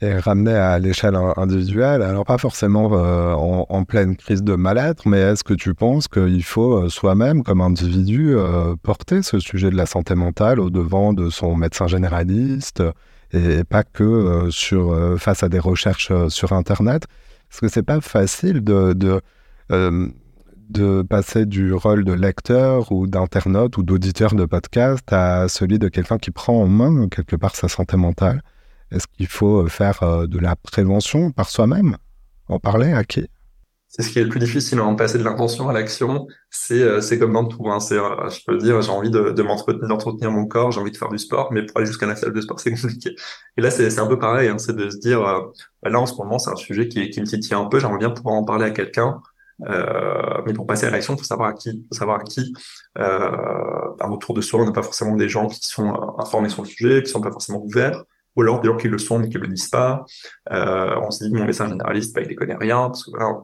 [0.01, 5.19] et ramener à l'échelle individuelle, alors pas forcément euh, en, pleine crise de mal-être, mais
[5.19, 9.75] est-ce que tu penses qu'il faut euh, soi-même, comme individu, euh, porter ce sujet de
[9.75, 12.81] la santé mentale au devant de son médecin généraliste
[13.31, 17.05] et, pas que sur face à des recherches sur Internet?
[17.49, 19.21] Parce que c'est pas facile de, de,
[20.69, 25.87] de passer du rôle de lecteur ou d'internaute ou d'auditeur de podcast à celui de
[25.87, 28.41] quelqu'un qui prend en main quelque part sa santé mentale.
[28.91, 31.97] Est-ce qu'il faut faire euh, de la prévention par soi-même?
[32.47, 33.27] En parler à qui?
[33.93, 36.25] C'est ce qui est le plus difficile, hein, passer de l'intention à l'action.
[36.49, 37.69] C'est euh, comme dans tout.
[37.69, 37.79] Hein.
[37.91, 41.17] Euh, je peux dire, j'ai envie de, d'entretenir mon corps, j'ai envie de faire du
[41.17, 43.15] sport, mais pour aller jusqu'à la salle de sport, c'est compliqué.
[43.57, 44.47] Et là, c'est un peu pareil.
[44.47, 45.41] Hein, c'est de se dire, euh,
[45.83, 47.79] bah là en ce moment, c'est un sujet qui, me titille un peu.
[47.79, 49.21] J'aimerais bien pouvoir en parler à quelqu'un.
[49.67, 51.85] Euh, mais pour passer à l'action, faut savoir à qui.
[51.91, 52.53] Faut savoir à qui.
[52.97, 56.69] Euh, autour de soi, on n'a pas forcément des gens qui sont informés sur le
[56.69, 59.37] sujet, qui sont pas forcément ouverts ou alors des gens qui le sont mais qui
[59.37, 60.05] le disent pas.
[60.51, 63.41] Euh, on se dit mon médecin généraliste, bah, il ne connaît rien parce que voilà,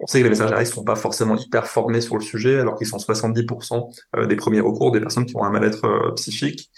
[0.00, 2.86] on sait que les messagers sont pas forcément hyper formés sur le sujet, alors qu'ils
[2.86, 6.70] sont 70% euh, des premiers recours des personnes qui ont un mal-être euh, psychique.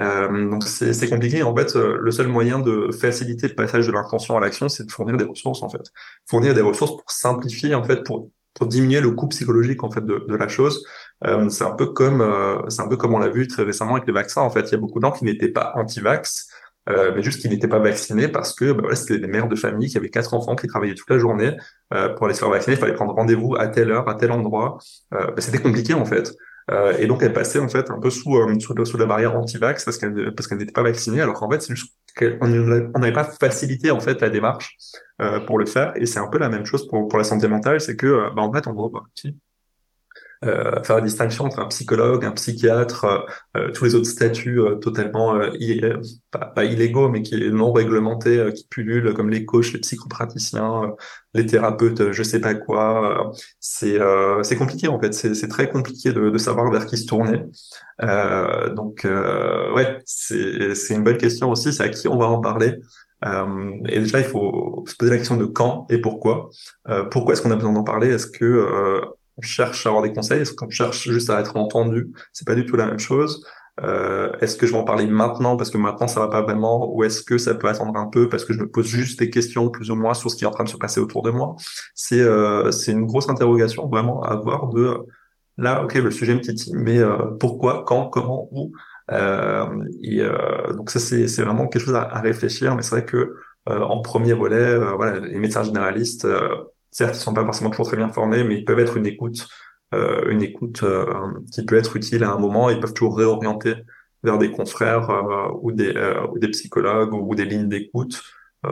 [0.00, 1.44] Euh, donc c'est compliqué.
[1.44, 4.90] En fait, le seul moyen de faciliter le passage de l'intention à l'action, c'est de
[4.90, 5.82] fournir des ressources en fait,
[6.28, 10.04] fournir des ressources pour simplifier en fait, pour pour diminuer le coût psychologique en fait
[10.04, 10.84] de, de la chose.
[11.24, 12.24] Euh, c'est un peu comme
[12.68, 14.42] c'est un peu comme on l'a vu très récemment avec les vaccins.
[14.42, 16.48] En fait, il y a beaucoup de qui n'étaient pas anti-vax,
[16.88, 19.88] euh, mais juste qu'ils n'étaient pas vaccinés parce que bah, c'était des mères de famille
[19.88, 21.56] qui avaient quatre enfants qui travaillaient toute la journée
[21.92, 22.76] euh, pour aller se faire vacciner.
[22.76, 24.78] Il fallait prendre rendez-vous à telle heure, à tel endroit.
[25.14, 26.34] Euh, bah, c'était compliqué en fait.
[26.70, 29.36] Euh, et donc elles passaient en fait un peu sous euh, sous, sous, la barrière
[29.36, 31.20] anti-vax parce qu'elles parce qu'elles n'étaient pas vaccinées.
[31.20, 34.76] Alors qu'en fait c'est juste qu'on n'avait pas facilité en fait la démarche
[35.20, 35.92] euh, pour le faire.
[35.96, 38.42] Et c'est un peu la même chose pour pour la santé mentale, c'est que bah,
[38.42, 39.02] en fait on voit bah,
[40.44, 43.18] euh, faire la distinction entre un psychologue, un psychiatre, euh,
[43.56, 45.38] euh, tous les autres statuts totalement
[46.30, 50.94] pas, illégaux, mais qui est non réglementés, qui pullulent, comme les coachs, les psychopraticiens,
[51.34, 53.32] les thérapeutes, je sais pas quoi.
[53.60, 53.98] c'est
[54.42, 55.12] c'est compliqué en fait.
[55.12, 57.42] C'est très compliqué de, de, savoir vers qui se tourner.
[58.00, 61.72] donc ouais, c'est c'est une bonne question aussi.
[61.72, 62.74] C'est à qui on va en parler.
[63.24, 66.50] et déjà, il faut se poser la question de quand et pourquoi.
[67.10, 68.08] pourquoi est-ce qu'on a besoin d'en parler?
[68.08, 72.12] Est-ce que on cherche à avoir des conseils Est-ce qu'on cherche juste à être entendu
[72.32, 73.44] C'est pas du tout la même chose.
[73.80, 76.94] Euh, est-ce que je vais en parler maintenant parce que maintenant ça va pas vraiment
[76.94, 79.30] ou est-ce que ça peut attendre un peu parce que je me pose juste des
[79.30, 81.30] questions plus ou moins sur ce qui est en train de se passer autour de
[81.32, 81.56] moi?
[81.92, 84.98] C'est euh, c'est une grosse interrogation vraiment à avoir de
[85.58, 88.72] là ok le sujet me titille mais euh, pourquoi quand comment où
[89.10, 89.66] euh,
[90.04, 93.04] et euh, donc ça c'est c'est vraiment quelque chose à, à réfléchir mais c'est vrai
[93.04, 93.34] que
[93.66, 96.28] en premier volet voilà les médecins généralistes
[96.94, 99.48] certes, ils sont pas forcément toujours très bien formés, mais ils peuvent être une écoute,
[99.94, 101.04] euh, une écoute euh,
[101.52, 102.70] qui peut être utile à un moment.
[102.70, 103.74] Ils peuvent toujours réorienter
[104.22, 108.22] vers des confrères euh, ou des psychologues ou, des lignes d'écoute.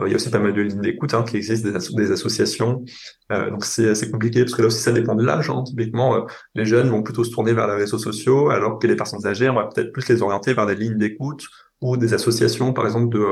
[0.05, 2.83] il y a aussi pas mal de lignes d'écoute hein, qui existent, des, des associations.
[3.29, 5.49] donc c'est assez compliqué parce que là aussi ça dépend de l'âge.
[5.49, 5.63] Hein.
[5.65, 9.27] Typiquement, les jeunes vont plutôt se tourner vers les réseaux sociaux, alors que les personnes
[9.27, 11.45] âgées, on va peut-être plus les orienter vers des lignes d'écoute
[11.81, 13.27] ou des associations, par exemple, de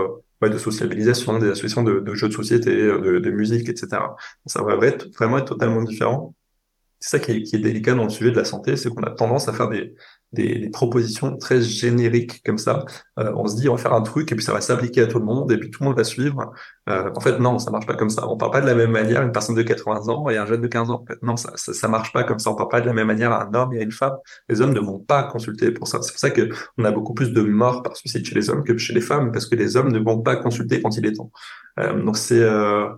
[0.50, 3.88] de sociabilisation, des associations de, jeux de société, de, de, musique, etc.
[4.46, 6.36] Ça va vraiment être totalement différent.
[7.00, 9.48] C'est ça qui est délicat dans le sujet de la santé, c'est qu'on a tendance
[9.48, 9.96] à faire des,
[10.34, 12.86] des, des, propositions très génériques comme ça.
[13.20, 15.08] Euh, on se dit on va faire un truc et puis ça va s'appliquer à
[15.08, 16.52] tout le monde et puis tout le monde va suivre.
[16.90, 18.28] Euh, en fait non, ça marche pas comme ça.
[18.28, 20.62] On parle pas de la même manière une personne de 80 ans et un jeune
[20.62, 21.02] de 15 ans.
[21.02, 22.52] En fait, non, ça, ça, ça marche pas comme ça.
[22.52, 24.16] On parle pas de la même manière à un homme et à une femme.
[24.50, 26.02] Les hommes ne vont pas consulter pour ça.
[26.02, 28.64] C'est pour ça que on a beaucoup plus de morts par suicide chez les hommes
[28.64, 31.14] que chez les femmes parce que les hommes ne vont pas consulter quand il est
[31.14, 31.32] temps.
[31.80, 32.90] Euh, donc c'est euh,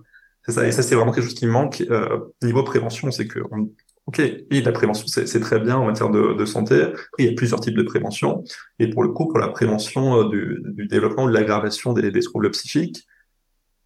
[0.46, 3.39] c'est ça, et ça c'est vraiment quelque chose qui manque euh, niveau prévention, c'est que
[3.52, 3.69] on,
[4.05, 6.87] Ok, et la prévention, c'est très bien en matière de, santé.
[7.17, 8.43] Il y a plusieurs types de prévention.
[8.79, 12.11] Et pour le coup, pour la prévention euh, du, du développement ou de l'aggravation des,
[12.19, 13.07] troubles psychiques,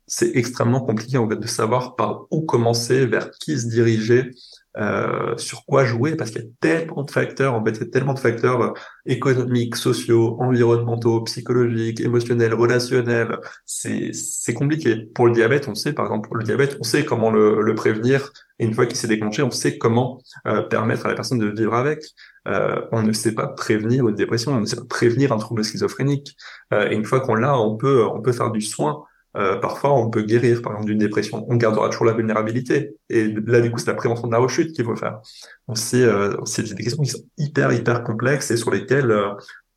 [0.08, 4.32] c'est extrêmement compliqué en de savoir par où commencer, vers qui se diriger,
[4.78, 7.84] euh, sur quoi jouer parce qu'il y a tellement de facteurs en fait il y
[7.84, 8.74] a tellement de facteurs euh,
[9.06, 13.40] économiques sociaux environnementaux psychologiques émotionnels relationnels.
[13.66, 15.10] C'est c'est compliqué.
[15.16, 17.76] Pour le diabète on sait par exemple pour le diabète on sait comment le, le
[17.76, 18.32] prévenir.
[18.60, 21.48] Et une fois qu'il s'est déclenché on sait comment euh, permettre à la personne de
[21.48, 22.04] vivre avec.
[22.48, 25.64] Euh, on ne sait pas prévenir une dépression on ne sait pas prévenir un trouble
[25.64, 26.38] schizophrénique.
[26.72, 29.04] Et une fois qu'on l'a on peut on peut faire du soin
[29.36, 31.46] euh, parfois, on peut guérir, par exemple, d'une dépression.
[31.50, 32.96] On gardera toujours la vulnérabilité.
[33.10, 35.20] Et là, du coup, c'est la prévention de la rechute qu'il faut faire.
[35.68, 39.34] Donc, c'est euh, des questions qui sont hyper, hyper complexes et sur lesquelles euh,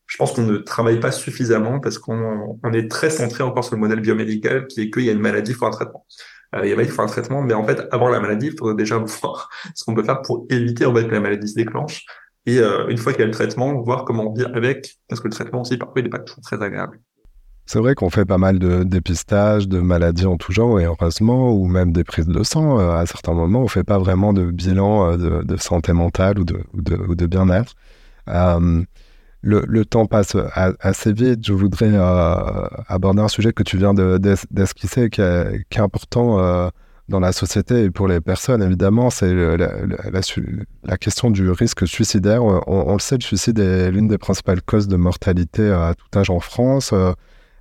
[0.07, 3.77] je pense qu'on ne travaille pas suffisamment parce qu'on on est très centré encore sur
[3.77, 6.05] le modèle biomédical qui est qu'il y a une maladie, il faut un traitement.
[6.55, 8.59] Euh, il y a il faut un traitement, mais en fait, avant la maladie, il
[8.59, 11.55] faudrait déjà voir ce qu'on peut faire pour éviter en fait, que la maladie se
[11.55, 12.05] déclenche.
[12.47, 15.21] Et euh, une fois qu'il y a le traitement, voir comment on vit avec, parce
[15.21, 17.01] que le traitement aussi, parfois, il n'est pas toujours très agréable.
[17.67, 21.53] C'est vrai qu'on fait pas mal de dépistage, de maladies en tout genre, et heureusement,
[21.53, 22.81] ou même des prises de sang.
[22.81, 26.45] Euh, à certains moments, on fait pas vraiment de bilan euh, de, santé mentale ou
[26.45, 27.75] de, bien-être.
[28.29, 28.83] Euh,
[29.43, 30.37] le, temps passe
[30.81, 31.47] assez vite.
[31.47, 31.97] Je voudrais
[32.89, 35.23] aborder un sujet que tu viens d'esquisser, qui,
[35.71, 36.71] qui, est, important
[37.11, 42.43] dans la société et pour les personnes, évidemment, c'est la, question du risque suicidaire.
[42.43, 46.31] On, le sait, le suicide est l'une des principales causes de mortalité à tout âge
[46.31, 46.95] en France,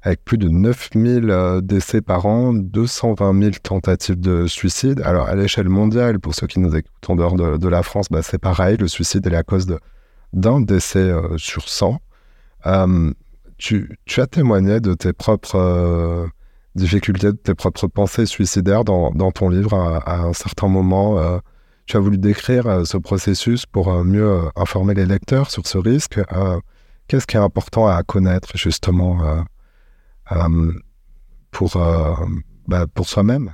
[0.01, 5.01] avec plus de 9000 euh, décès par an, 220 000 tentatives de suicide.
[5.03, 8.21] Alors, à l'échelle mondiale, pour ceux qui nous écoutent en dehors de, la France, bah,
[8.21, 9.67] c'est pareil, le suicide est la cause
[10.33, 11.99] d'un décès euh, sur 100.
[13.57, 16.29] Tu, tu, as témoigné de tes propres
[16.75, 21.19] difficulté de tes propres pensées suicidaires dans, ton livre à, un certain moment.
[21.19, 21.37] Euh,
[21.85, 25.77] tu as voulu décrire euh, ce processus pour euh, mieux informer les lecteurs sur ce
[25.77, 26.19] risque.
[27.07, 29.43] Qu'est-ce qui est important à connaître justement
[31.51, 31.77] pour,
[32.67, 33.53] bah, pour soi-même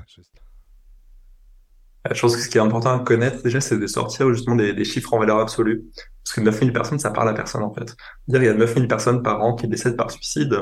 [2.14, 4.86] je pense que ce qui est important à connaître déjà, c'est de sortir justement des,
[4.86, 5.86] chiffres en valeur absolue.
[6.24, 7.96] Parce que 9000 personnes, ça parle à personne en fait.
[8.28, 10.56] Dire il y a 9000 personnes par an qui décèdent par suicide,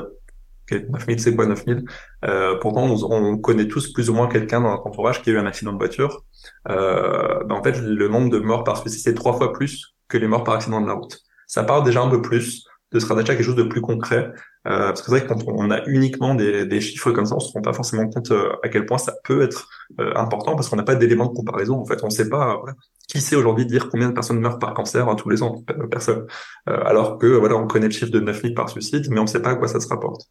[0.70, 1.84] 9000, c'est quoi 9000
[2.24, 5.38] euh, Pourtant, on, connaît tous plus ou moins quelqu'un dans notre entourage qui a eu
[5.38, 6.24] un accident de voiture.
[6.70, 10.16] Euh, ben en fait, le nombre de morts par suicide, c'est trois fois plus que
[10.16, 11.20] les morts par accident de la route.
[11.46, 14.32] Ça parle déjà un peu plus de se rattacher quelque chose de plus concret.
[14.66, 17.36] Euh, parce que c'est vrai que quand on a uniquement des, des, chiffres comme ça,
[17.36, 19.68] on se rend pas forcément compte euh, à quel point ça peut être
[20.00, 21.78] euh, important parce qu'on n'a pas d'éléments de comparaison.
[21.78, 22.62] En fait, on ne sait pas
[23.06, 25.62] qui sait aujourd'hui dire combien de personnes meurent par cancer hein, tous les ans.
[25.90, 26.26] Personne.
[26.66, 29.42] alors que voilà, on connaît le chiffre de 9000 par suicide, mais on ne sait
[29.42, 30.22] pas à quoi ça se rapporte.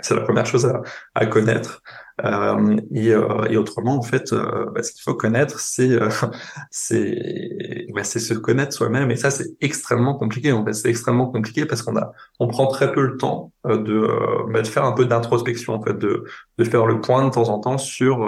[0.00, 0.82] C'est la première chose à,
[1.14, 1.82] à connaître.
[2.24, 6.08] Euh, et, euh, et, autrement, en fait, euh, bah, ce qu'il faut connaître, c'est euh,
[6.70, 9.10] c'est bah, se connaître soi-même.
[9.10, 10.52] Et ça, c'est extrêmement compliqué.
[10.52, 13.76] En fait, c'est extrêmement compliqué parce qu'on a on prend très peu le temps euh,
[13.78, 14.08] de,
[14.50, 16.24] bah, de faire un peu d'introspection, en fait, de
[16.58, 18.18] de faire le point de temps en temps sur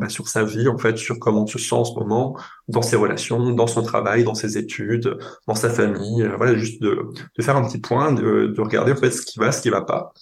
[0.00, 2.82] bah, sur sa vie, en fait, sur comment on se sent en ce moment, dans
[2.82, 6.28] ses relations, dans son travail, dans ses études, dans sa famille.
[6.36, 7.04] voilà, juste de
[7.38, 9.70] de faire un petit point, de de regarder en fait ce qui va, ce qui
[9.70, 10.12] va pas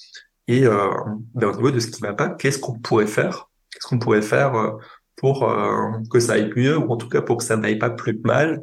[0.48, 0.88] et euh,
[1.34, 3.48] ben, au niveau de ce qui va pas, qu'est-ce qu'on pourrait faire?
[3.70, 4.72] Qu'est-ce qu'on pourrait faire euh,
[5.16, 7.90] pour euh, que ça aille mieux ou en tout cas pour que ça n'aille pas
[7.90, 8.62] plus mal?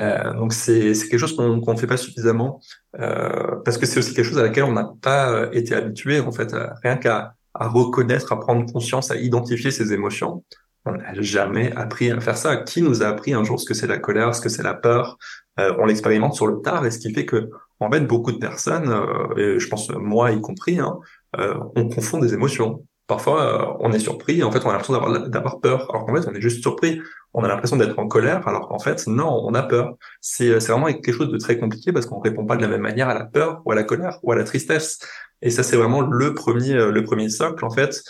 [0.00, 2.60] Euh, donc c'est quelque chose qu'on ne fait pas suffisamment
[2.98, 6.32] euh, parce que c'est aussi quelque chose à laquelle on n'a pas été habitué en
[6.32, 10.42] fait rien qu'à à reconnaître, à prendre conscience, à identifier ses émotions.
[10.86, 12.56] On n'a jamais appris à faire ça.
[12.56, 14.74] Qui nous a appris un jour ce que c'est la colère, ce que c'est la
[14.74, 15.18] peur?
[15.58, 17.50] On l'expérimente sur le tard et ce qui fait que
[17.82, 20.98] en fait, beaucoup de personnes, euh, et je pense moi y compris, hein,
[21.38, 22.84] euh, on confond des émotions.
[23.06, 26.14] Parfois, euh, on est surpris, en fait, on a l'impression d'avoir, d'avoir peur, alors qu'en
[26.14, 27.00] fait, on est juste surpris.
[27.34, 29.94] On a l'impression d'être en colère, alors qu'en fait, non, on a peur.
[30.20, 32.82] C'est, c'est vraiment quelque chose de très compliqué parce qu'on répond pas de la même
[32.82, 34.98] manière à la peur ou à la colère ou à la tristesse.
[35.40, 38.02] Et ça, c'est vraiment le premier, le premier socle, en fait,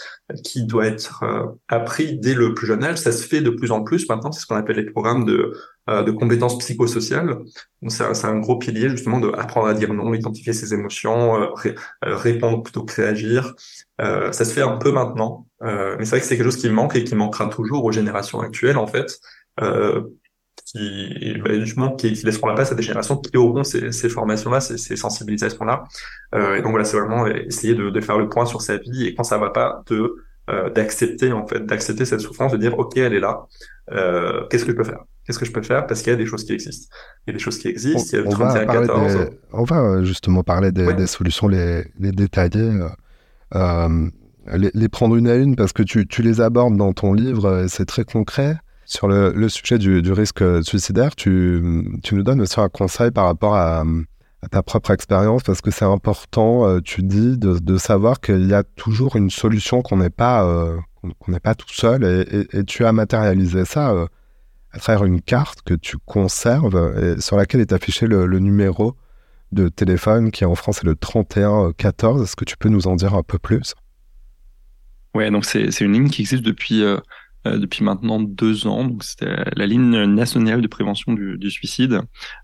[0.45, 1.25] qui doit être
[1.69, 2.99] appris dès le plus jeune âge.
[2.99, 4.33] Ça se fait de plus en plus maintenant.
[4.33, 5.53] C'est ce qu'on appelle les programmes de euh,
[5.89, 7.39] de compétences psychosociales.
[7.89, 11.49] C'est un, gros pilier justement de apprendre à dire non, identifier ses émotions, euh,
[12.05, 13.55] euh, répondre plutôt que réagir.
[13.99, 16.95] ça se fait un peu maintenant, mais c'est vrai que c'est quelque chose qui manque
[16.97, 19.21] et qui manquera toujours aux générations actuelles en fait.
[20.65, 24.09] qui, bah, justement, qui, qui, laisseront la place à des générations qui auront ces, ces
[24.09, 25.85] formations-là, ces, ces sensibilisations-là.
[26.35, 29.15] et donc voilà, c'est vraiment essayer de, de, faire le point sur sa vie et
[29.15, 30.15] quand ça va pas, de
[30.75, 33.47] d'accepter en fait, d'accepter cette souffrance, de dire ok, elle est là.
[34.49, 35.05] Qu'est-ce que je peux faire?
[35.25, 35.87] Qu'est-ce que je peux faire?
[35.87, 36.93] Parce qu'il y a des choses qui existent.
[37.27, 38.19] Il y a des choses qui existent.
[38.19, 39.31] On, il y a le 31 14.
[39.53, 42.89] on va euh, justement parler des, des solutions, les, les détailler, euh,
[43.55, 44.11] euh,
[44.53, 47.67] les, les, prendre une à une parce que tu, tu les abordes dans ton livre.
[47.69, 48.57] C'est très concret.
[48.85, 51.63] Sur le, le sujet du, du, risque suicidaire, tu,
[52.03, 53.85] tu nous donnes aussi un conseil par rapport à,
[54.43, 58.55] à ta propre expérience parce que c'est important, tu dis, de, de savoir qu'il y
[58.55, 60.45] a toujours une solution qu'on n'est pas,
[61.21, 63.95] qu'on n'est pas tout seul et, et, et, tu as matérialisé ça
[64.73, 68.97] à travers une carte que tu conserves et sur laquelle est affiché le, numéro
[69.53, 72.23] de téléphone qui en France est le 3114.
[72.23, 73.75] Est-ce que tu peux nous en dire un peu plus?
[75.15, 76.97] Ouais, donc c'est une ligne qui existe depuis euh,
[77.47, 78.85] euh, depuis maintenant deux ans.
[78.85, 82.01] Donc c'était la ligne nationale de prévention du, du suicide,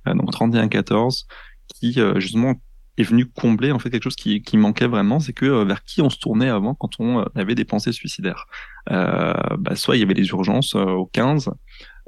[0.07, 1.27] euh, donc 3114,
[1.75, 2.55] qui justement
[2.99, 6.03] est venu combler en fait quelque chose qui, qui manquait vraiment, c'est que vers qui
[6.03, 8.47] on se tournait avant quand on avait des pensées suicidaires?
[8.87, 11.51] Bah, soit il y avait les urgences au 15,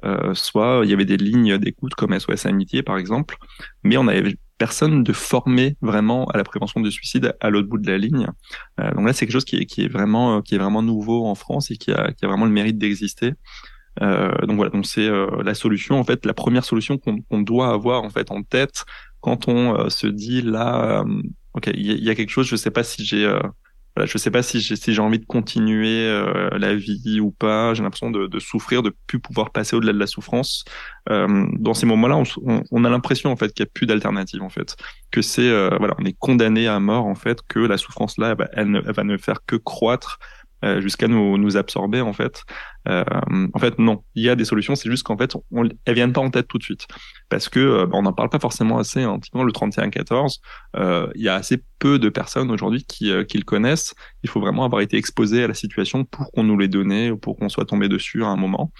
[0.04, 3.36] euh, soit il y avait des lignes d'écoute comme SOS Amitié par exemple,
[3.82, 7.78] mais on avait personne de formé vraiment à la prévention du suicide à l'autre bout
[7.78, 8.28] de la ligne.
[8.78, 11.26] Euh, donc là, c'est quelque chose qui est, qui est vraiment qui est vraiment nouveau
[11.26, 13.32] en France et qui a, qui a vraiment le mérite d'exister.
[14.02, 17.70] Euh, donc voilà, donc c'est euh, la solution en fait, la première solution qu'on doit
[17.72, 18.84] avoir en fait en tête
[19.20, 21.04] quand on euh, se dit là,
[21.54, 23.30] ok, il y, y, a quelque chose, je sais pas si j'ai
[23.96, 27.74] voilà, je sais pas si j'ai si envie de continuer euh, la vie ou pas.
[27.74, 30.64] J'ai l'impression de, de, souffrir, de plus pouvoir passer au-delà de la souffrance.
[31.08, 34.42] Euh, dans ces moments-là, on, on, a l'impression en fait qu'il n'y a plus d'alternative
[34.42, 34.76] en fait,
[35.10, 38.36] que c'est euh, voilà, on est condamné à mort en fait, que la souffrance là,
[38.38, 40.18] elle, elle, ne, elle, va ne faire que croître
[40.64, 42.42] euh, jusqu'à nous, nous absorber en fait.
[42.88, 43.04] Euh,
[43.52, 46.12] en fait, non, il y a des solutions, c'est juste qu'en fait, on, elles viennent
[46.12, 46.86] pas en tête tout de suite
[47.28, 49.02] parce que euh, on n'en parle pas forcément assez.
[49.02, 49.18] Hein.
[49.18, 50.38] Typiquement, le 31-14,
[50.76, 53.94] euh, il y a assez peu de personnes aujourd'hui qui, qui le connaissent.
[54.22, 57.16] Il faut vraiment avoir été exposé à la situation pour qu'on nous les donne ou
[57.16, 58.72] pour qu'on soit tombé dessus à un moment,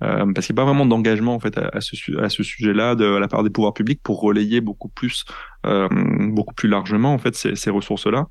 [0.00, 3.04] parce qu'il n'y a pas vraiment d'engagement en fait à, ce, à ce sujet-là de
[3.04, 5.24] la part des pouvoirs publics pour relayer beaucoup plus,
[5.64, 8.26] beaucoup plus largement en fait ces, ces ressources-là.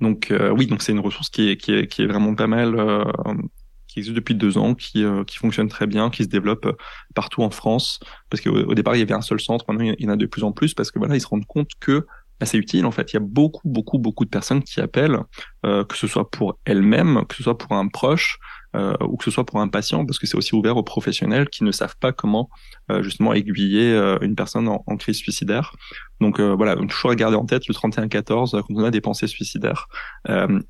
[0.00, 2.46] Donc euh, oui, donc c'est une ressource qui est, qui est, qui est vraiment pas
[2.46, 3.04] mal, euh,
[3.86, 6.76] qui existe depuis deux ans, qui, euh, qui fonctionne très bien, qui se développe
[7.14, 8.00] partout en France.
[8.30, 10.16] Parce qu'au au départ, il y avait un seul centre, maintenant il y en a
[10.16, 12.06] de plus en plus, parce que voilà, ils se rendent compte que
[12.38, 13.12] bah, c'est utile en fait.
[13.12, 15.18] Il y a beaucoup, beaucoup, beaucoup de personnes qui appellent,
[15.64, 18.38] que ce soit pour elles-mêmes, que ce soit pour un proche,
[18.76, 21.48] euh, ou que ce soit pour un patient, parce que c'est aussi ouvert aux professionnels
[21.48, 22.48] qui ne savent pas comment
[22.90, 25.74] euh, justement aiguiller euh, une personne en, en, crise suicidaire.
[26.20, 29.86] Donc voilà, toujours à garder en tête le 31-14 quand on a des pensées suicidaires.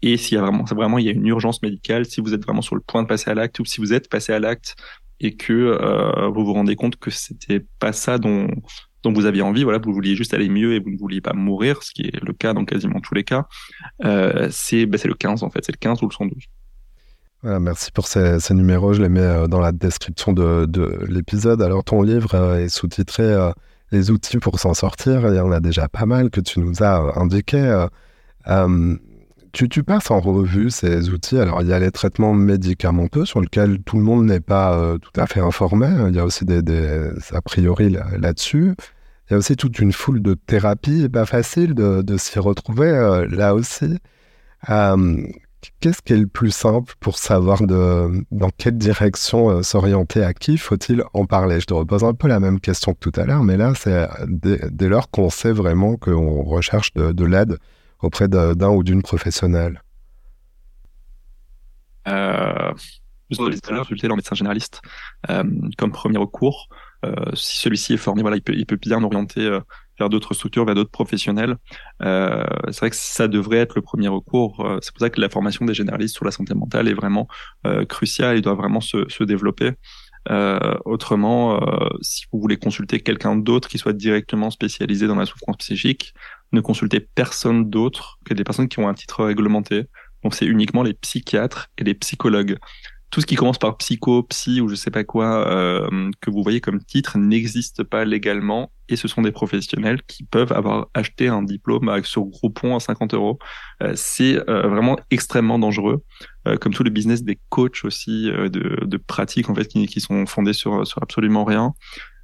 [0.03, 2.45] et s'il y a vraiment, vraiment il y a une urgence médicale, si vous êtes
[2.45, 4.77] vraiment sur le point de passer à l'acte ou si vous êtes passé à l'acte
[5.21, 8.49] et que vous vous rendez compte que c'était pas ça dont
[9.03, 11.33] dont vous aviez envie, voilà, vous vouliez juste aller mieux et vous ne vouliez pas
[11.33, 13.47] mourir, ce qui est le cas dans quasiment tous les cas,
[14.05, 16.45] euh, c'est bah, le 15 en fait, c'est le 15 ou le 112
[17.43, 21.63] merci pour ces, numéros, je les mets euh, dans la description de, l'épisode.
[21.63, 23.53] Alors ton livre euh, est sous-titré euh,
[23.93, 26.83] Les outils pour s'en sortir, il y en a déjà pas mal que tu nous
[26.83, 27.87] as indiqués.
[29.53, 31.39] tu, passes en revue ces outils.
[31.39, 35.21] Alors, il y a les traitements médicamenteux sur lesquels tout le monde n'est pas tout
[35.21, 35.89] à fait informé.
[36.09, 36.61] Il y a aussi des,
[37.33, 38.75] a priori là-dessus.
[39.29, 43.55] il y a aussi toute une foule de thérapies, pas facile de s'y retrouver là
[43.55, 43.99] aussi.
[45.81, 50.33] Qu'est-ce qui est le plus simple pour savoir de, dans quelle direction euh, s'orienter À
[50.33, 51.61] qui faut-il en parler?
[51.61, 54.09] Je te repose un peu la même question que tout à l'heure, mais là, c'est
[54.29, 57.59] dès, lors qu'on sait vraiment qu'on recherche de, l'aide
[58.01, 59.83] auprès d'un ou d'une professionnelle.
[62.07, 62.73] Euh,
[63.31, 64.81] je vous tout à l'heure, médecin généraliste
[65.29, 65.45] euh,
[65.77, 66.69] comme premier recours.
[67.05, 69.61] Euh, si celui-ci est formé, voilà, il peut, il peut bien orienter euh,
[69.99, 71.57] vers d'autres structures, vers d'autres professionnels.
[72.03, 74.65] Euh, c'est vrai que ça devrait être le premier recours.
[74.65, 77.29] Euh, c'est pour ça que la formation des généralistes sur la santé mentale est vraiment
[77.67, 79.73] euh, cruciale et doit vraiment se, se développer.
[80.31, 81.59] Euh, autrement,
[82.03, 86.13] si vous voulez consulter quelqu'un d'autre qui soit directement spécialisé dans la souffrance psychique,
[86.53, 89.85] ne consultez personne d'autre que des personnes qui ont un titre réglementé.
[90.23, 92.59] Donc c'est uniquement les psychiatres et les psychologues
[93.11, 96.43] tout ce qui commence par psycho, psy ou je sais pas quoi euh, que vous
[96.43, 101.29] voyez comme titre n'existe pas légalement et ce sont des professionnels qui peuvent avoir acheté
[101.29, 103.39] un diplôme sur Groupon à 50 euros.
[103.83, 106.03] Euh, c'est euh, vraiment extrêmement dangereux,
[106.61, 110.25] comme tout le business des coachs aussi de, de pratiques en fait qui, qui sont
[110.25, 111.75] fondés sur sur absolument rien.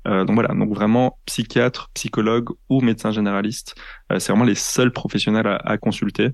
[0.06, 3.74] donc voilà, donc vraiment psychiatre, psychologue ou médecin généraliste,
[4.10, 6.30] c'est vraiment les seuls professionnels à, à consulter.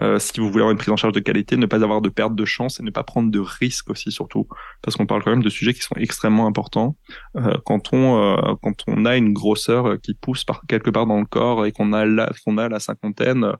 [0.00, 2.08] Euh, si vous voulez avoir une prise en charge de qualité, ne pas avoir de
[2.08, 4.46] perte de chance et ne pas prendre de risques aussi surtout,
[4.82, 6.96] parce qu'on parle quand même de sujets qui sont extrêmement importants.
[7.36, 11.18] Euh, quand on euh, quand on a une grosseur qui pousse par quelque part dans
[11.18, 13.52] le corps et qu'on a la qu'on a la cinquantaine, euh,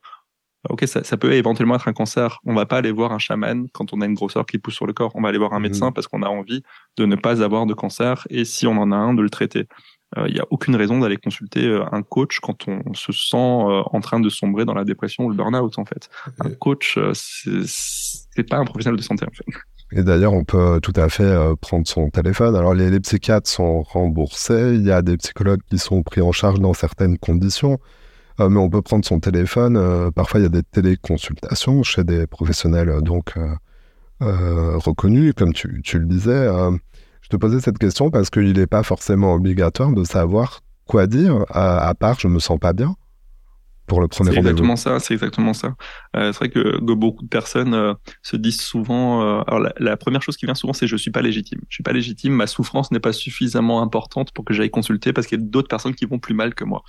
[0.68, 2.38] ok, ça, ça, peut éventuellement être un cancer.
[2.44, 4.86] On va pas aller voir un chaman quand on a une grosseur qui pousse sur
[4.86, 5.12] le corps.
[5.14, 5.62] On va aller voir un mmh.
[5.62, 6.62] médecin parce qu'on a envie
[6.96, 9.66] de ne pas avoir de cancer et si on en a un, de le traiter.
[10.16, 13.36] Il euh, n'y a aucune raison d'aller consulter euh, un coach quand on se sent
[13.36, 16.08] euh, en train de sombrer dans la dépression ou le burn-out en fait.
[16.40, 19.44] Un coach, c'est pas un professionnel de santé en fait.
[19.92, 22.54] Et d'ailleurs, on peut tout à fait prendre son téléphone.
[22.54, 24.74] Alors, les, les, psychiatres sont remboursés.
[24.74, 27.78] Il y a des psychologues qui sont pris en charge dans certaines conditions.
[28.38, 30.12] mais on peut prendre son téléphone.
[30.12, 33.34] parfois, il y a des téléconsultations chez des professionnels donc
[34.20, 36.48] reconnus, comme tu, tu le disais.
[37.30, 41.44] Je te posais cette question parce qu'il n'est pas forcément obligatoire de savoir quoi dire,
[41.50, 42.94] à, part je me sens pas bien
[43.88, 45.74] pour le premier C'est exactement ça, c'est exactement ça.
[46.16, 49.22] Euh, c'est vrai que, beaucoup de personnes euh, se disent souvent.
[49.22, 51.60] Euh, alors la, première chose qui vient souvent, c'est je suis pas légitime.
[51.68, 52.34] Je suis pas légitime.
[52.34, 55.68] Ma souffrance n'est pas suffisamment importante pour que j'aille consulter parce qu'il y a d'autres
[55.68, 56.82] personnes qui vont plus mal que moi.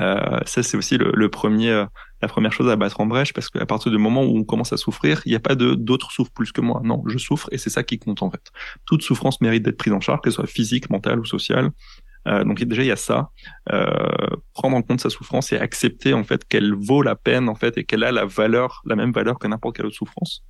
[0.00, 1.84] Euh, ça, c'est aussi le, le, premier, euh,
[2.22, 4.72] la première chose à battre en brèche, parce qu'à partir du moment où on commence
[4.72, 6.80] à souffrir, il n'y a pas de d'autres souffrent plus que moi.
[6.84, 8.50] Non, je souffre et c'est ça qui compte en fait.
[8.86, 11.70] Toute souffrance mérite d'être prise en charge, qu'elle soit physique, mentale ou sociale.
[12.28, 13.30] Euh, donc déjà il y a ça,
[13.72, 13.86] euh,
[14.54, 17.76] prendre en compte sa souffrance et accepter en fait qu'elle vaut la peine en fait
[17.78, 20.44] et qu'elle a la valeur, la même valeur que n'importe quelle autre souffrance.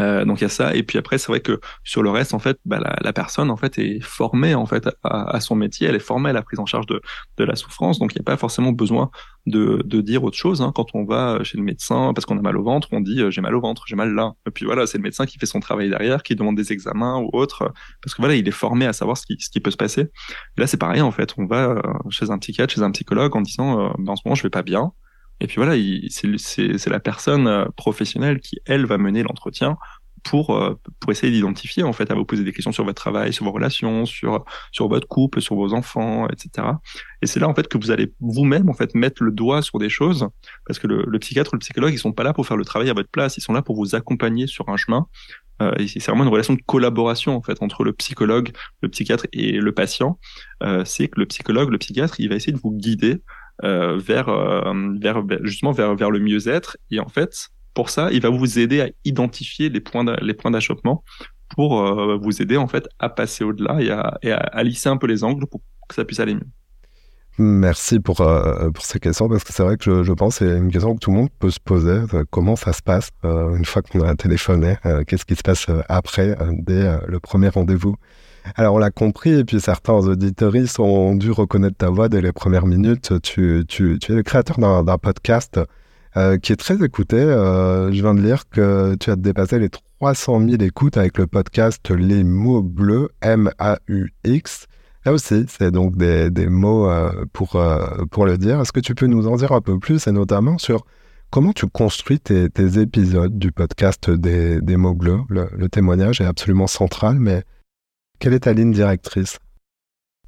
[0.00, 0.74] Euh, donc il y a ça.
[0.74, 3.50] Et puis après, c'est vrai que sur le reste, en fait, bah, la, la, personne
[3.50, 5.88] en fait est formée en fait à, à, son métier.
[5.88, 7.00] Elle est formée à la prise en charge de,
[7.36, 7.98] de la souffrance.
[7.98, 9.10] Donc il n'y a pas forcément besoin
[9.46, 10.62] de, de dire autre chose.
[10.62, 10.72] Hein.
[10.74, 13.30] Quand on va chez le médecin parce qu'on a mal au ventre, on dit euh,
[13.30, 14.34] j'ai mal au ventre, j'ai mal là.
[14.46, 17.18] Et puis voilà, c'est le médecin qui fait son travail derrière, qui demande des examens
[17.18, 17.72] ou autre,
[18.02, 20.02] parce que voilà, il est formé à savoir ce qui, ce qui peut se passer.
[20.02, 21.34] Et là, c'est pareil en fait.
[21.38, 24.34] On va euh, chez un psychiatre, chez un psychologue en disant ben, en ce moment
[24.34, 24.92] je vais pas bien
[25.40, 25.74] Et puis voilà,
[26.10, 29.76] c'est la personne professionnelle qui, elle, va mener l'entretien
[30.24, 33.32] pour euh, pour essayer d'identifier en fait à vous poser des questions sur votre travail,
[33.32, 36.66] sur vos relations, sur sur votre couple, sur vos enfants, etc.
[37.22, 39.78] Et c'est là en fait que vous allez vous-même en fait mettre le doigt sur
[39.78, 40.28] des choses
[40.66, 42.64] parce que le, le, psychiatre ou le psychologue ils sont pas là pour faire le
[42.64, 45.06] travail à votre place, ils sont là pour vous accompagner sur un chemin.
[45.62, 48.50] Euh, c'est vraiment une relation de collaboration en fait entre le psychologue,
[48.82, 50.18] le psychiatre et le patient.
[50.62, 53.22] Euh, c'est que le psychologue, le psychiatre, il va essayer de vous guider
[53.62, 58.20] euh, vers, euh, vers justement vers vers le mieux-être et en fait pour ça, il
[58.20, 61.04] va vous aider à identifier les points d'achoppement
[61.50, 63.80] pour euh, vous aider en fait à passer au-delà
[64.22, 66.48] et à, lisser un peu les angles pour que ça puisse aller mieux.
[67.38, 68.16] Merci pour,
[68.74, 71.00] pour ces questions parce que c'est vrai que je, je pense c'est une question que
[71.00, 72.00] tout le monde peut se poser.
[72.30, 74.76] Comment ça se passe une fois qu'on a téléphoné
[75.06, 77.96] Qu'est-ce qui se passe après, dès le premier rendez-vous
[78.56, 82.32] alors, on l'a compris, et puis certains auditoristes ont dû reconnaître ta voix dès les
[82.32, 83.20] premières minutes.
[83.22, 85.58] Tu, es le créateur d'un podcast
[86.16, 87.16] euh, qui est très écouté.
[87.16, 91.26] Euh, je viens de lire que tu as dépassé les 300 000 écoutes avec le
[91.26, 94.66] podcast Les mots bleus, M-A-U-X.
[95.06, 97.60] Là aussi, c'est donc des, mots euh, pour,
[98.10, 98.60] pour le dire.
[98.60, 100.84] Est-ce que tu peux nous en dire un peu plus, et notamment sur
[101.30, 105.20] comment tu construis tes, épisodes du podcast des, mots bleus?
[105.30, 107.42] Le, le, témoignage est absolument central, mais
[108.18, 109.38] quelle est ta ligne directrice?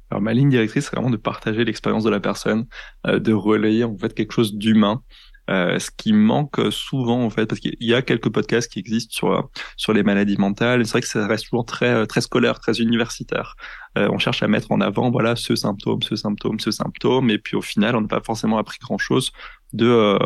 [0.09, 2.65] Alors ma ligne directrice, c'est vraiment de partager l'expérience de la personne,
[3.05, 5.01] de relayer en fait quelque chose d'humain,
[5.49, 9.13] euh, ce qui manque souvent en fait, parce qu'il y a quelques podcasts qui existent
[9.13, 10.85] sur sur les maladies mentales.
[10.85, 13.55] C'est vrai que ça reste toujours très très scolaire, très universitaire.
[13.97, 17.37] Euh, on cherche à mettre en avant voilà ce symptôme, ce symptôme, ce symptôme, et
[17.37, 19.31] puis au final, on n'a pas forcément appris grand chose
[19.73, 20.17] de euh,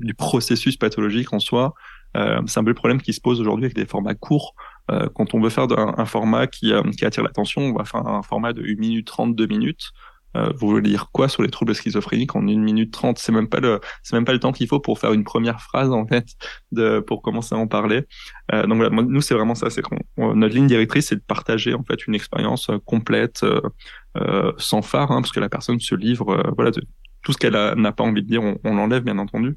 [0.00, 1.74] du processus pathologique en soi.
[2.16, 4.54] Euh, c'est un peu le problème qui se pose aujourd'hui avec des formats courts.
[4.90, 8.06] Euh, quand on veut faire un, un format qui, qui attire l'attention, on va faire
[8.06, 9.92] un format de 1 minute 30, 2 minutes.
[10.36, 13.18] Euh, vous voulez dire quoi sur les troubles schizophréniques en une minute trente?
[13.18, 15.60] C'est même pas le, c'est même pas le temps qu'il faut pour faire une première
[15.60, 16.26] phrase en fait,
[16.72, 18.04] de pour commencer à en parler.
[18.52, 21.74] Euh, donc voilà, nous c'est vraiment ça, c'est qu'on notre ligne directrice c'est de partager
[21.74, 25.94] en fait une expérience euh, complète, euh, sans phare, hein, parce que la personne se
[25.94, 26.82] livre, voilà, de,
[27.22, 29.56] tout ce qu'elle n'a pas envie de dire, on, on l'enlève bien entendu.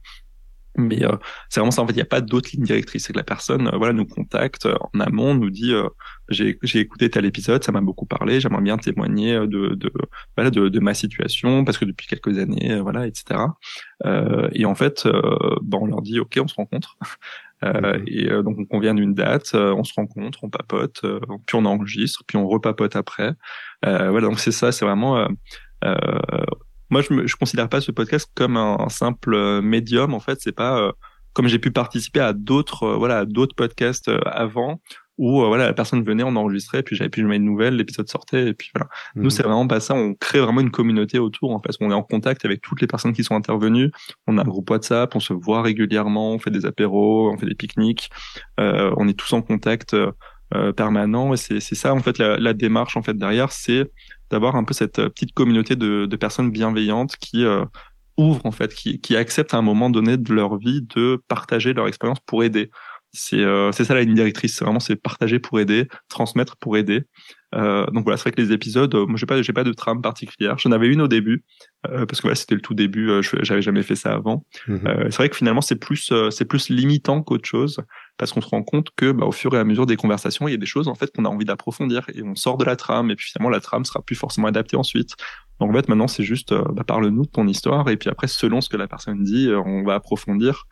[0.77, 1.15] Mais euh,
[1.49, 1.81] c'est vraiment ça.
[1.81, 3.05] En fait, il n'y a pas d'autre ligne directrice.
[3.05, 5.73] C'est que la personne, euh, voilà, nous contacte euh, en amont, nous dit
[6.29, 8.39] j'ai j'ai écouté tel épisode, ça m'a beaucoup parlé.
[8.39, 9.91] J'aimerais bien témoigner de de
[10.37, 13.39] voilà de, de, ma situation parce que depuis quelques années, voilà, etc.
[14.53, 15.07] et en fait,
[15.61, 16.97] bon, on leur dit ok, on se rencontre.
[17.63, 18.05] Mhm.
[18.07, 21.01] Et donc on convient d'une date, on se rencontre, on papote,
[21.45, 23.35] puis on enregistre, puis on repapote après.
[23.83, 24.71] voilà, donc c'est ça.
[24.71, 25.27] C'est vraiment
[26.91, 30.13] moi, je ne considère pas ce podcast comme un, simple euh, médium.
[30.13, 30.91] En fait, c'est pas euh,
[31.33, 34.81] comme j'ai pu participer à d'autres, euh, voilà, d'autres podcasts avant
[35.17, 38.47] où voilà la personne venait, on enregistrait, puis j'avais plus jamais de nouvelles, l'épisode sortait,
[38.47, 38.89] et puis voilà.
[39.13, 39.29] Nous, mhm.
[39.29, 39.93] c'est vraiment pas ça.
[39.93, 41.51] On crée vraiment une communauté autour.
[41.51, 43.91] En fait, on est en contact avec toutes les personnes qui sont intervenues.
[44.25, 47.45] On a un groupe WhatsApp, on se voit régulièrement, on fait des apéros, on fait
[47.45, 48.09] des pique-niques.
[48.59, 50.11] Euh, on est tous en contact euh,
[50.75, 51.33] permanent.
[51.33, 53.89] Et c'est ça en fait la, la, démarche en fait derrière, c'est
[54.31, 57.65] d'avoir un peu cette euh, petite communauté de, de personnes bienveillantes qui euh,
[58.17, 61.73] ouvrent en fait, qui, qui acceptent à un moment donné de leur vie de partager
[61.73, 62.71] leur expérience pour aider.
[63.13, 67.03] C'est euh, ça la ligne directrice, c'est vraiment c'est partager pour aider, transmettre pour aider.
[67.53, 70.01] Euh, donc voilà, c'est vrai que les épisodes, moi j'ai pas j'ai pas de trame
[70.01, 70.57] particulière.
[70.57, 71.43] J'en avais une au début
[71.89, 74.45] euh, parce que voilà, c'était le tout début, euh, j'avais jamais fait ça avant.
[74.67, 74.81] Mhm.
[75.05, 77.81] c'est vrai que finalement c'est plus c'est plus limitant qu'autre chose
[78.17, 80.51] parce qu'on se rend compte que bah, au fur et à mesure des conversations, il
[80.51, 82.75] y a des choses en fait qu'on a envie d'approfondir et on sort de la
[82.75, 85.15] trame et puis finalement la trame sera plus forcément adaptée ensuite.
[85.59, 88.61] Donc en fait maintenant c'est juste bah, parle-nous de ton histoire et puis après selon
[88.61, 90.67] ce que la personne dit, on va approfondir.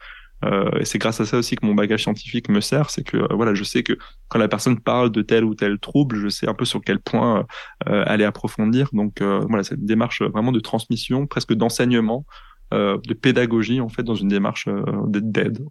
[0.45, 3.17] Euh, et c'est grâce à ça aussi que mon bagage scientifique me sert, c'est que
[3.17, 3.97] euh, voilà, je sais que
[4.29, 6.99] quand la personne parle de tel ou tel trouble, je sais un peu sur quel
[6.99, 7.45] point
[7.87, 8.89] euh, aller approfondir.
[8.93, 12.25] Donc voilà, c'est une démarche vraiment de transmission, presque d'enseignement,
[12.71, 14.67] de pédagogie en fait, dans une démarche
[15.07, 15.65] d'aide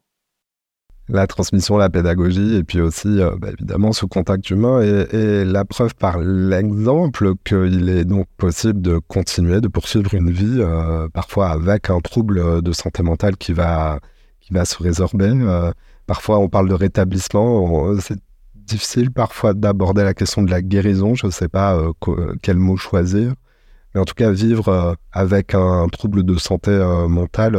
[1.11, 3.09] la transmission, la pédagogie, et puis aussi,
[3.39, 4.83] bah, évidemment, ce contact humain.
[4.83, 10.31] Et, et la preuve par l'exemple qu'il est donc possible de continuer, de poursuivre une
[10.31, 10.63] vie,
[11.15, 14.01] parfois avec un trouble de santé mentale qui va
[14.53, 15.31] va se résorber.
[15.33, 15.73] Euh,
[16.07, 17.99] parfois, on parle de rétablissement.
[18.01, 18.19] C'est
[18.55, 21.15] difficile parfois d'aborder la question de la guérison.
[21.15, 23.33] Je ne sais pas euh, euh, quel mot choisir.
[23.95, 26.71] Mais en tout cas, vivre avec un, trouble de santé
[27.09, 27.59] mentale,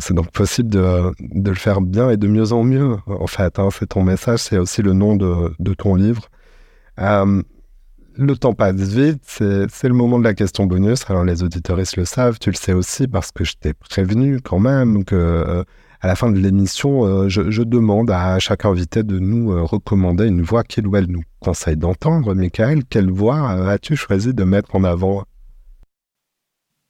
[0.00, 2.96] c'est donc possible de, le faire bien et de mieux en mieux.
[3.06, 6.30] En fait, hein, c'est ton message, c'est aussi le nom de ton livre.
[8.16, 11.04] Le temps passe vite, c'est le moment de la question bonus.
[11.08, 14.58] Alors les auditoristes le savent, tu le sais aussi parce que je t'ai prévenu quand
[14.58, 15.64] même que euh,
[16.00, 19.62] à la fin de l'émission, euh, je, je, demande à chaque invité de nous euh,
[19.62, 22.34] recommander une voix qu'il ou elle nous conseille d'entendre.
[22.34, 25.24] Michael, quelle voix as-tu choisi de mettre en avant?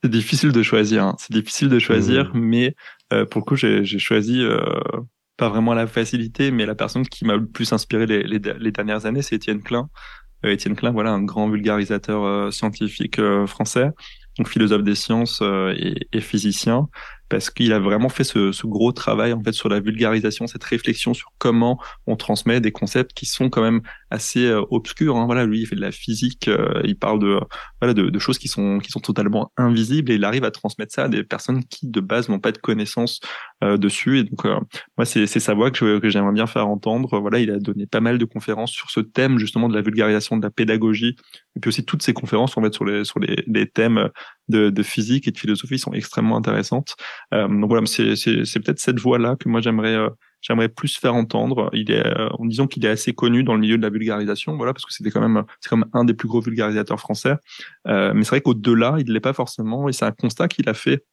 [0.02, 1.04] C'est difficile de choisir.
[1.04, 1.16] Hein.
[1.18, 2.40] C'est difficile de choisir, mmh.
[2.40, 2.74] mais
[3.30, 4.42] pour le coup, j'ai choisi
[5.36, 8.72] pas vraiment la facilité, mais la personne qui m'a le plus inspiré les, les, les
[8.72, 9.90] dernières années, c'est Étienne Klein.
[10.44, 13.90] Euh, Étienne Klein, voilà, un grand vulgarisateur euh, scientifique euh, français,
[14.38, 16.88] donc philosophe des sciences et, et, physicien,
[17.30, 20.64] parce qu'il a vraiment fait ce, ce, gros travail en fait sur la vulgarisation, cette
[20.64, 25.16] réflexion sur comment on transmet des concepts qui sont quand même assez euh, obscurs.
[25.16, 25.26] Hein.
[25.26, 27.40] Voilà, lui il fait de la physique, euh, il parle de
[27.80, 30.92] voilà de, de, choses qui sont qui sont totalement invisibles et il arrive à transmettre
[30.92, 33.20] ça à des personnes qui de base n'ont pas de connaissances
[33.62, 34.18] euh, dessus.
[34.18, 34.44] Et donc
[34.98, 37.20] moi c'est sa voix que, que j'aimerais bien faire entendre.
[37.20, 40.36] Voilà, il a donné pas mal de conférences sur ce thème justement de la vulgarisation,
[40.36, 41.14] de la pédagogie,
[41.56, 44.10] et puis aussi toutes ces conférences en fait sur les sur les, les thèmes
[44.50, 46.96] de, de physique et de philosophie sont extrêmement intéressantes.
[47.32, 51.70] Euh, donc voilà, c'est peut-être cette voix-là que moi j'aimerais euh, j'aimerais plus faire entendre.
[51.72, 54.56] Il est, euh, en disant qu'il est assez connu dans le milieu de la vulgarisation,
[54.56, 57.34] voilà, parce que c'était quand même, c'est quand même un des plus gros vulgarisateurs français.
[57.86, 60.68] Euh, mais c'est vrai qu'au-delà, il ne l'est pas forcément, et c'est un constat qu'il
[60.68, 61.04] a fait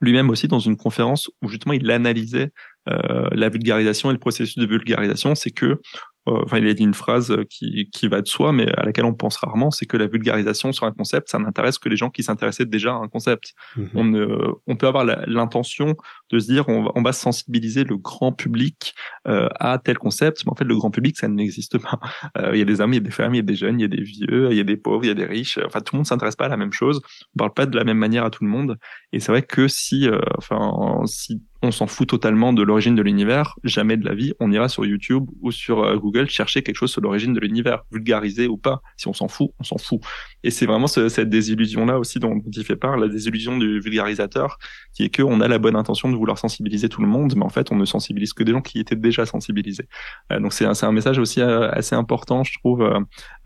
[0.00, 2.50] lui-même aussi dans une conférence où justement il analysait
[2.88, 5.80] euh, la vulgarisation et le processus de vulgarisation, c'est que
[6.26, 9.14] enfin, il a dit une phrase qui, qui va de soi, mais à laquelle on
[9.14, 12.22] pense rarement, c'est que la vulgarisation sur un concept, ça n'intéresse que les gens qui
[12.22, 13.54] s'intéressaient déjà à un concept.
[13.76, 13.90] Mhm.
[13.94, 14.26] On, ne,
[14.66, 15.96] on peut avoir l'intention
[16.30, 18.94] de se dire, on va, on va sensibiliser le grand public
[19.28, 21.98] euh, à tel concept, mais en fait, le grand public, ça n'existe pas.
[22.38, 23.54] Euh, il y a des hommes, il y a des femmes, il y a des
[23.54, 25.24] jeunes, il y a des vieux, il y a des pauvres, il y a des
[25.24, 25.58] riches.
[25.64, 27.00] Enfin, tout le monde s'intéresse pas à la même chose.
[27.34, 28.76] On parle pas de la même manière à tout le monde.
[29.12, 33.02] Et c'est vrai que si, euh, enfin, si on s'en fout totalement de l'origine de
[33.02, 36.76] l'univers, jamais de la vie, on ira sur YouTube ou sur euh, Google chercher quelque
[36.76, 38.82] chose sur l'origine de l'univers, vulgarisé ou pas.
[38.96, 40.00] Si on s'en fout, on s'en fout.
[40.42, 44.58] Et c'est vraiment cette désillusion-là aussi dont, il fait part, la désillusion du vulgarisateur,
[44.94, 47.44] qui est que on a la bonne intention de vouloir sensibiliser tout le monde, mais
[47.44, 49.88] en fait, on ne sensibilise que des gens qui étaient déjà sensibilisés.
[50.32, 52.84] Euh, donc c'est un, message aussi euh, assez important, je trouve,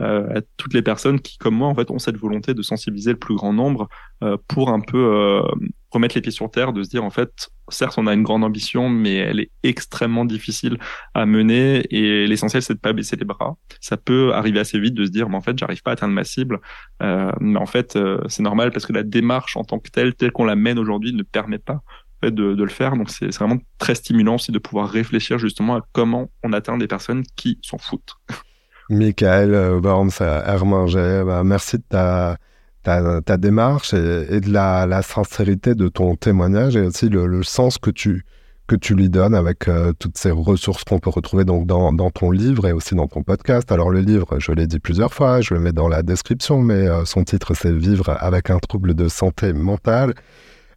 [0.00, 3.18] à toutes les personnes qui, comme moi, en fait, ont cette volonté de sensibiliser le
[3.18, 3.88] plus grand nombre
[4.48, 5.42] pour un peu
[5.90, 8.44] remettre les pieds sur terre, de se dire en fait, certes, on a une grande
[8.44, 10.78] ambition, mais elle est extrêmement difficile
[11.14, 13.56] à mener et l'essentiel, c'est de pas baisser les bras.
[13.80, 16.14] Ça peut arriver assez vite de se dire, mais en fait, j'arrive pas à atteindre
[16.14, 16.60] ma cible.
[17.02, 20.14] Euh, mais en fait, euh, c'est normal parce que la démarche en tant que telle,
[20.14, 21.80] telle qu'on la mène aujourd'hui, ne permet pas
[22.22, 22.96] de, de, le faire.
[22.96, 26.88] Donc, c'est vraiment très stimulant, c'est de pouvoir réfléchir justement à comment on atteint des
[26.88, 28.16] personnes qui s'en foutent.
[28.90, 32.38] Michael euh, Barnes Hermanger, bah, merci de ta
[33.24, 38.24] ta, démarche et, de la, sincérité de ton témoignage et aussi le, sens que tu,
[38.66, 42.30] que tu lui donnes avec euh, toutes ces ressources qu'on peut retrouver donc dans, ton
[42.30, 43.70] livre et aussi dans ton podcast.
[43.72, 46.88] Alors le livre, je l'ai dit plusieurs fois, je le mets dans la description, mais
[46.88, 50.14] euh, son titre c'est Vivre avec un trouble de santé mentale.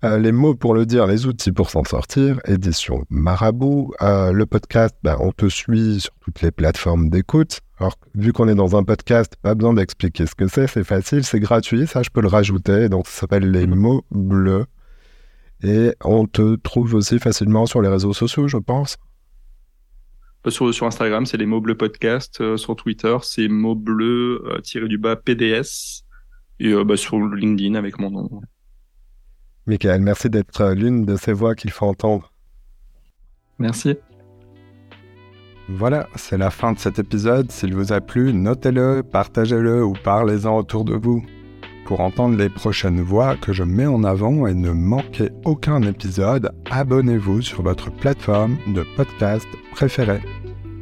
[0.04, 3.94] Euh, les mots pour le dire, les outils pour s'en sortir, édition Marabout.
[4.02, 7.62] le podcast, ben, on te suit sur toutes les plateformes d'écoute.
[7.78, 11.24] Alors, vu qu'on est dans un podcast, pas besoin d'expliquer ce que c'est, c'est facile,
[11.24, 12.90] c'est gratuit, ça je peux le rajouter.
[12.90, 13.76] Donc, ça s'appelle Les mhm.
[13.76, 14.66] mots bleus.
[15.64, 18.98] Et on te trouve aussi facilement sur les réseaux sociaux, je pense.
[20.48, 22.42] Euh, sur, sur Instagram, c'est les mots bleus podcast.
[22.42, 26.04] Euh, sur Twitter, c'est mots bleus euh, tiré du bas PDS.
[26.60, 28.30] Et bah, sur LinkedIn avec mon nom.
[29.68, 32.32] Michael, merci d'être l'une de ces voix qu'il faut entendre.
[33.60, 33.96] Merci.
[35.70, 37.52] Voilà, c'est la fin de cet épisode.
[37.52, 41.24] S'il vous a plu, notez-le, partagez-le ou parlez-en autour de vous.
[41.86, 46.52] Pour entendre les prochaines voix que je mets en avant et ne manquer aucun épisode,
[46.70, 50.22] abonnez-vous sur votre plateforme de podcast préférée.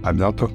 [0.03, 0.49] À bientôt.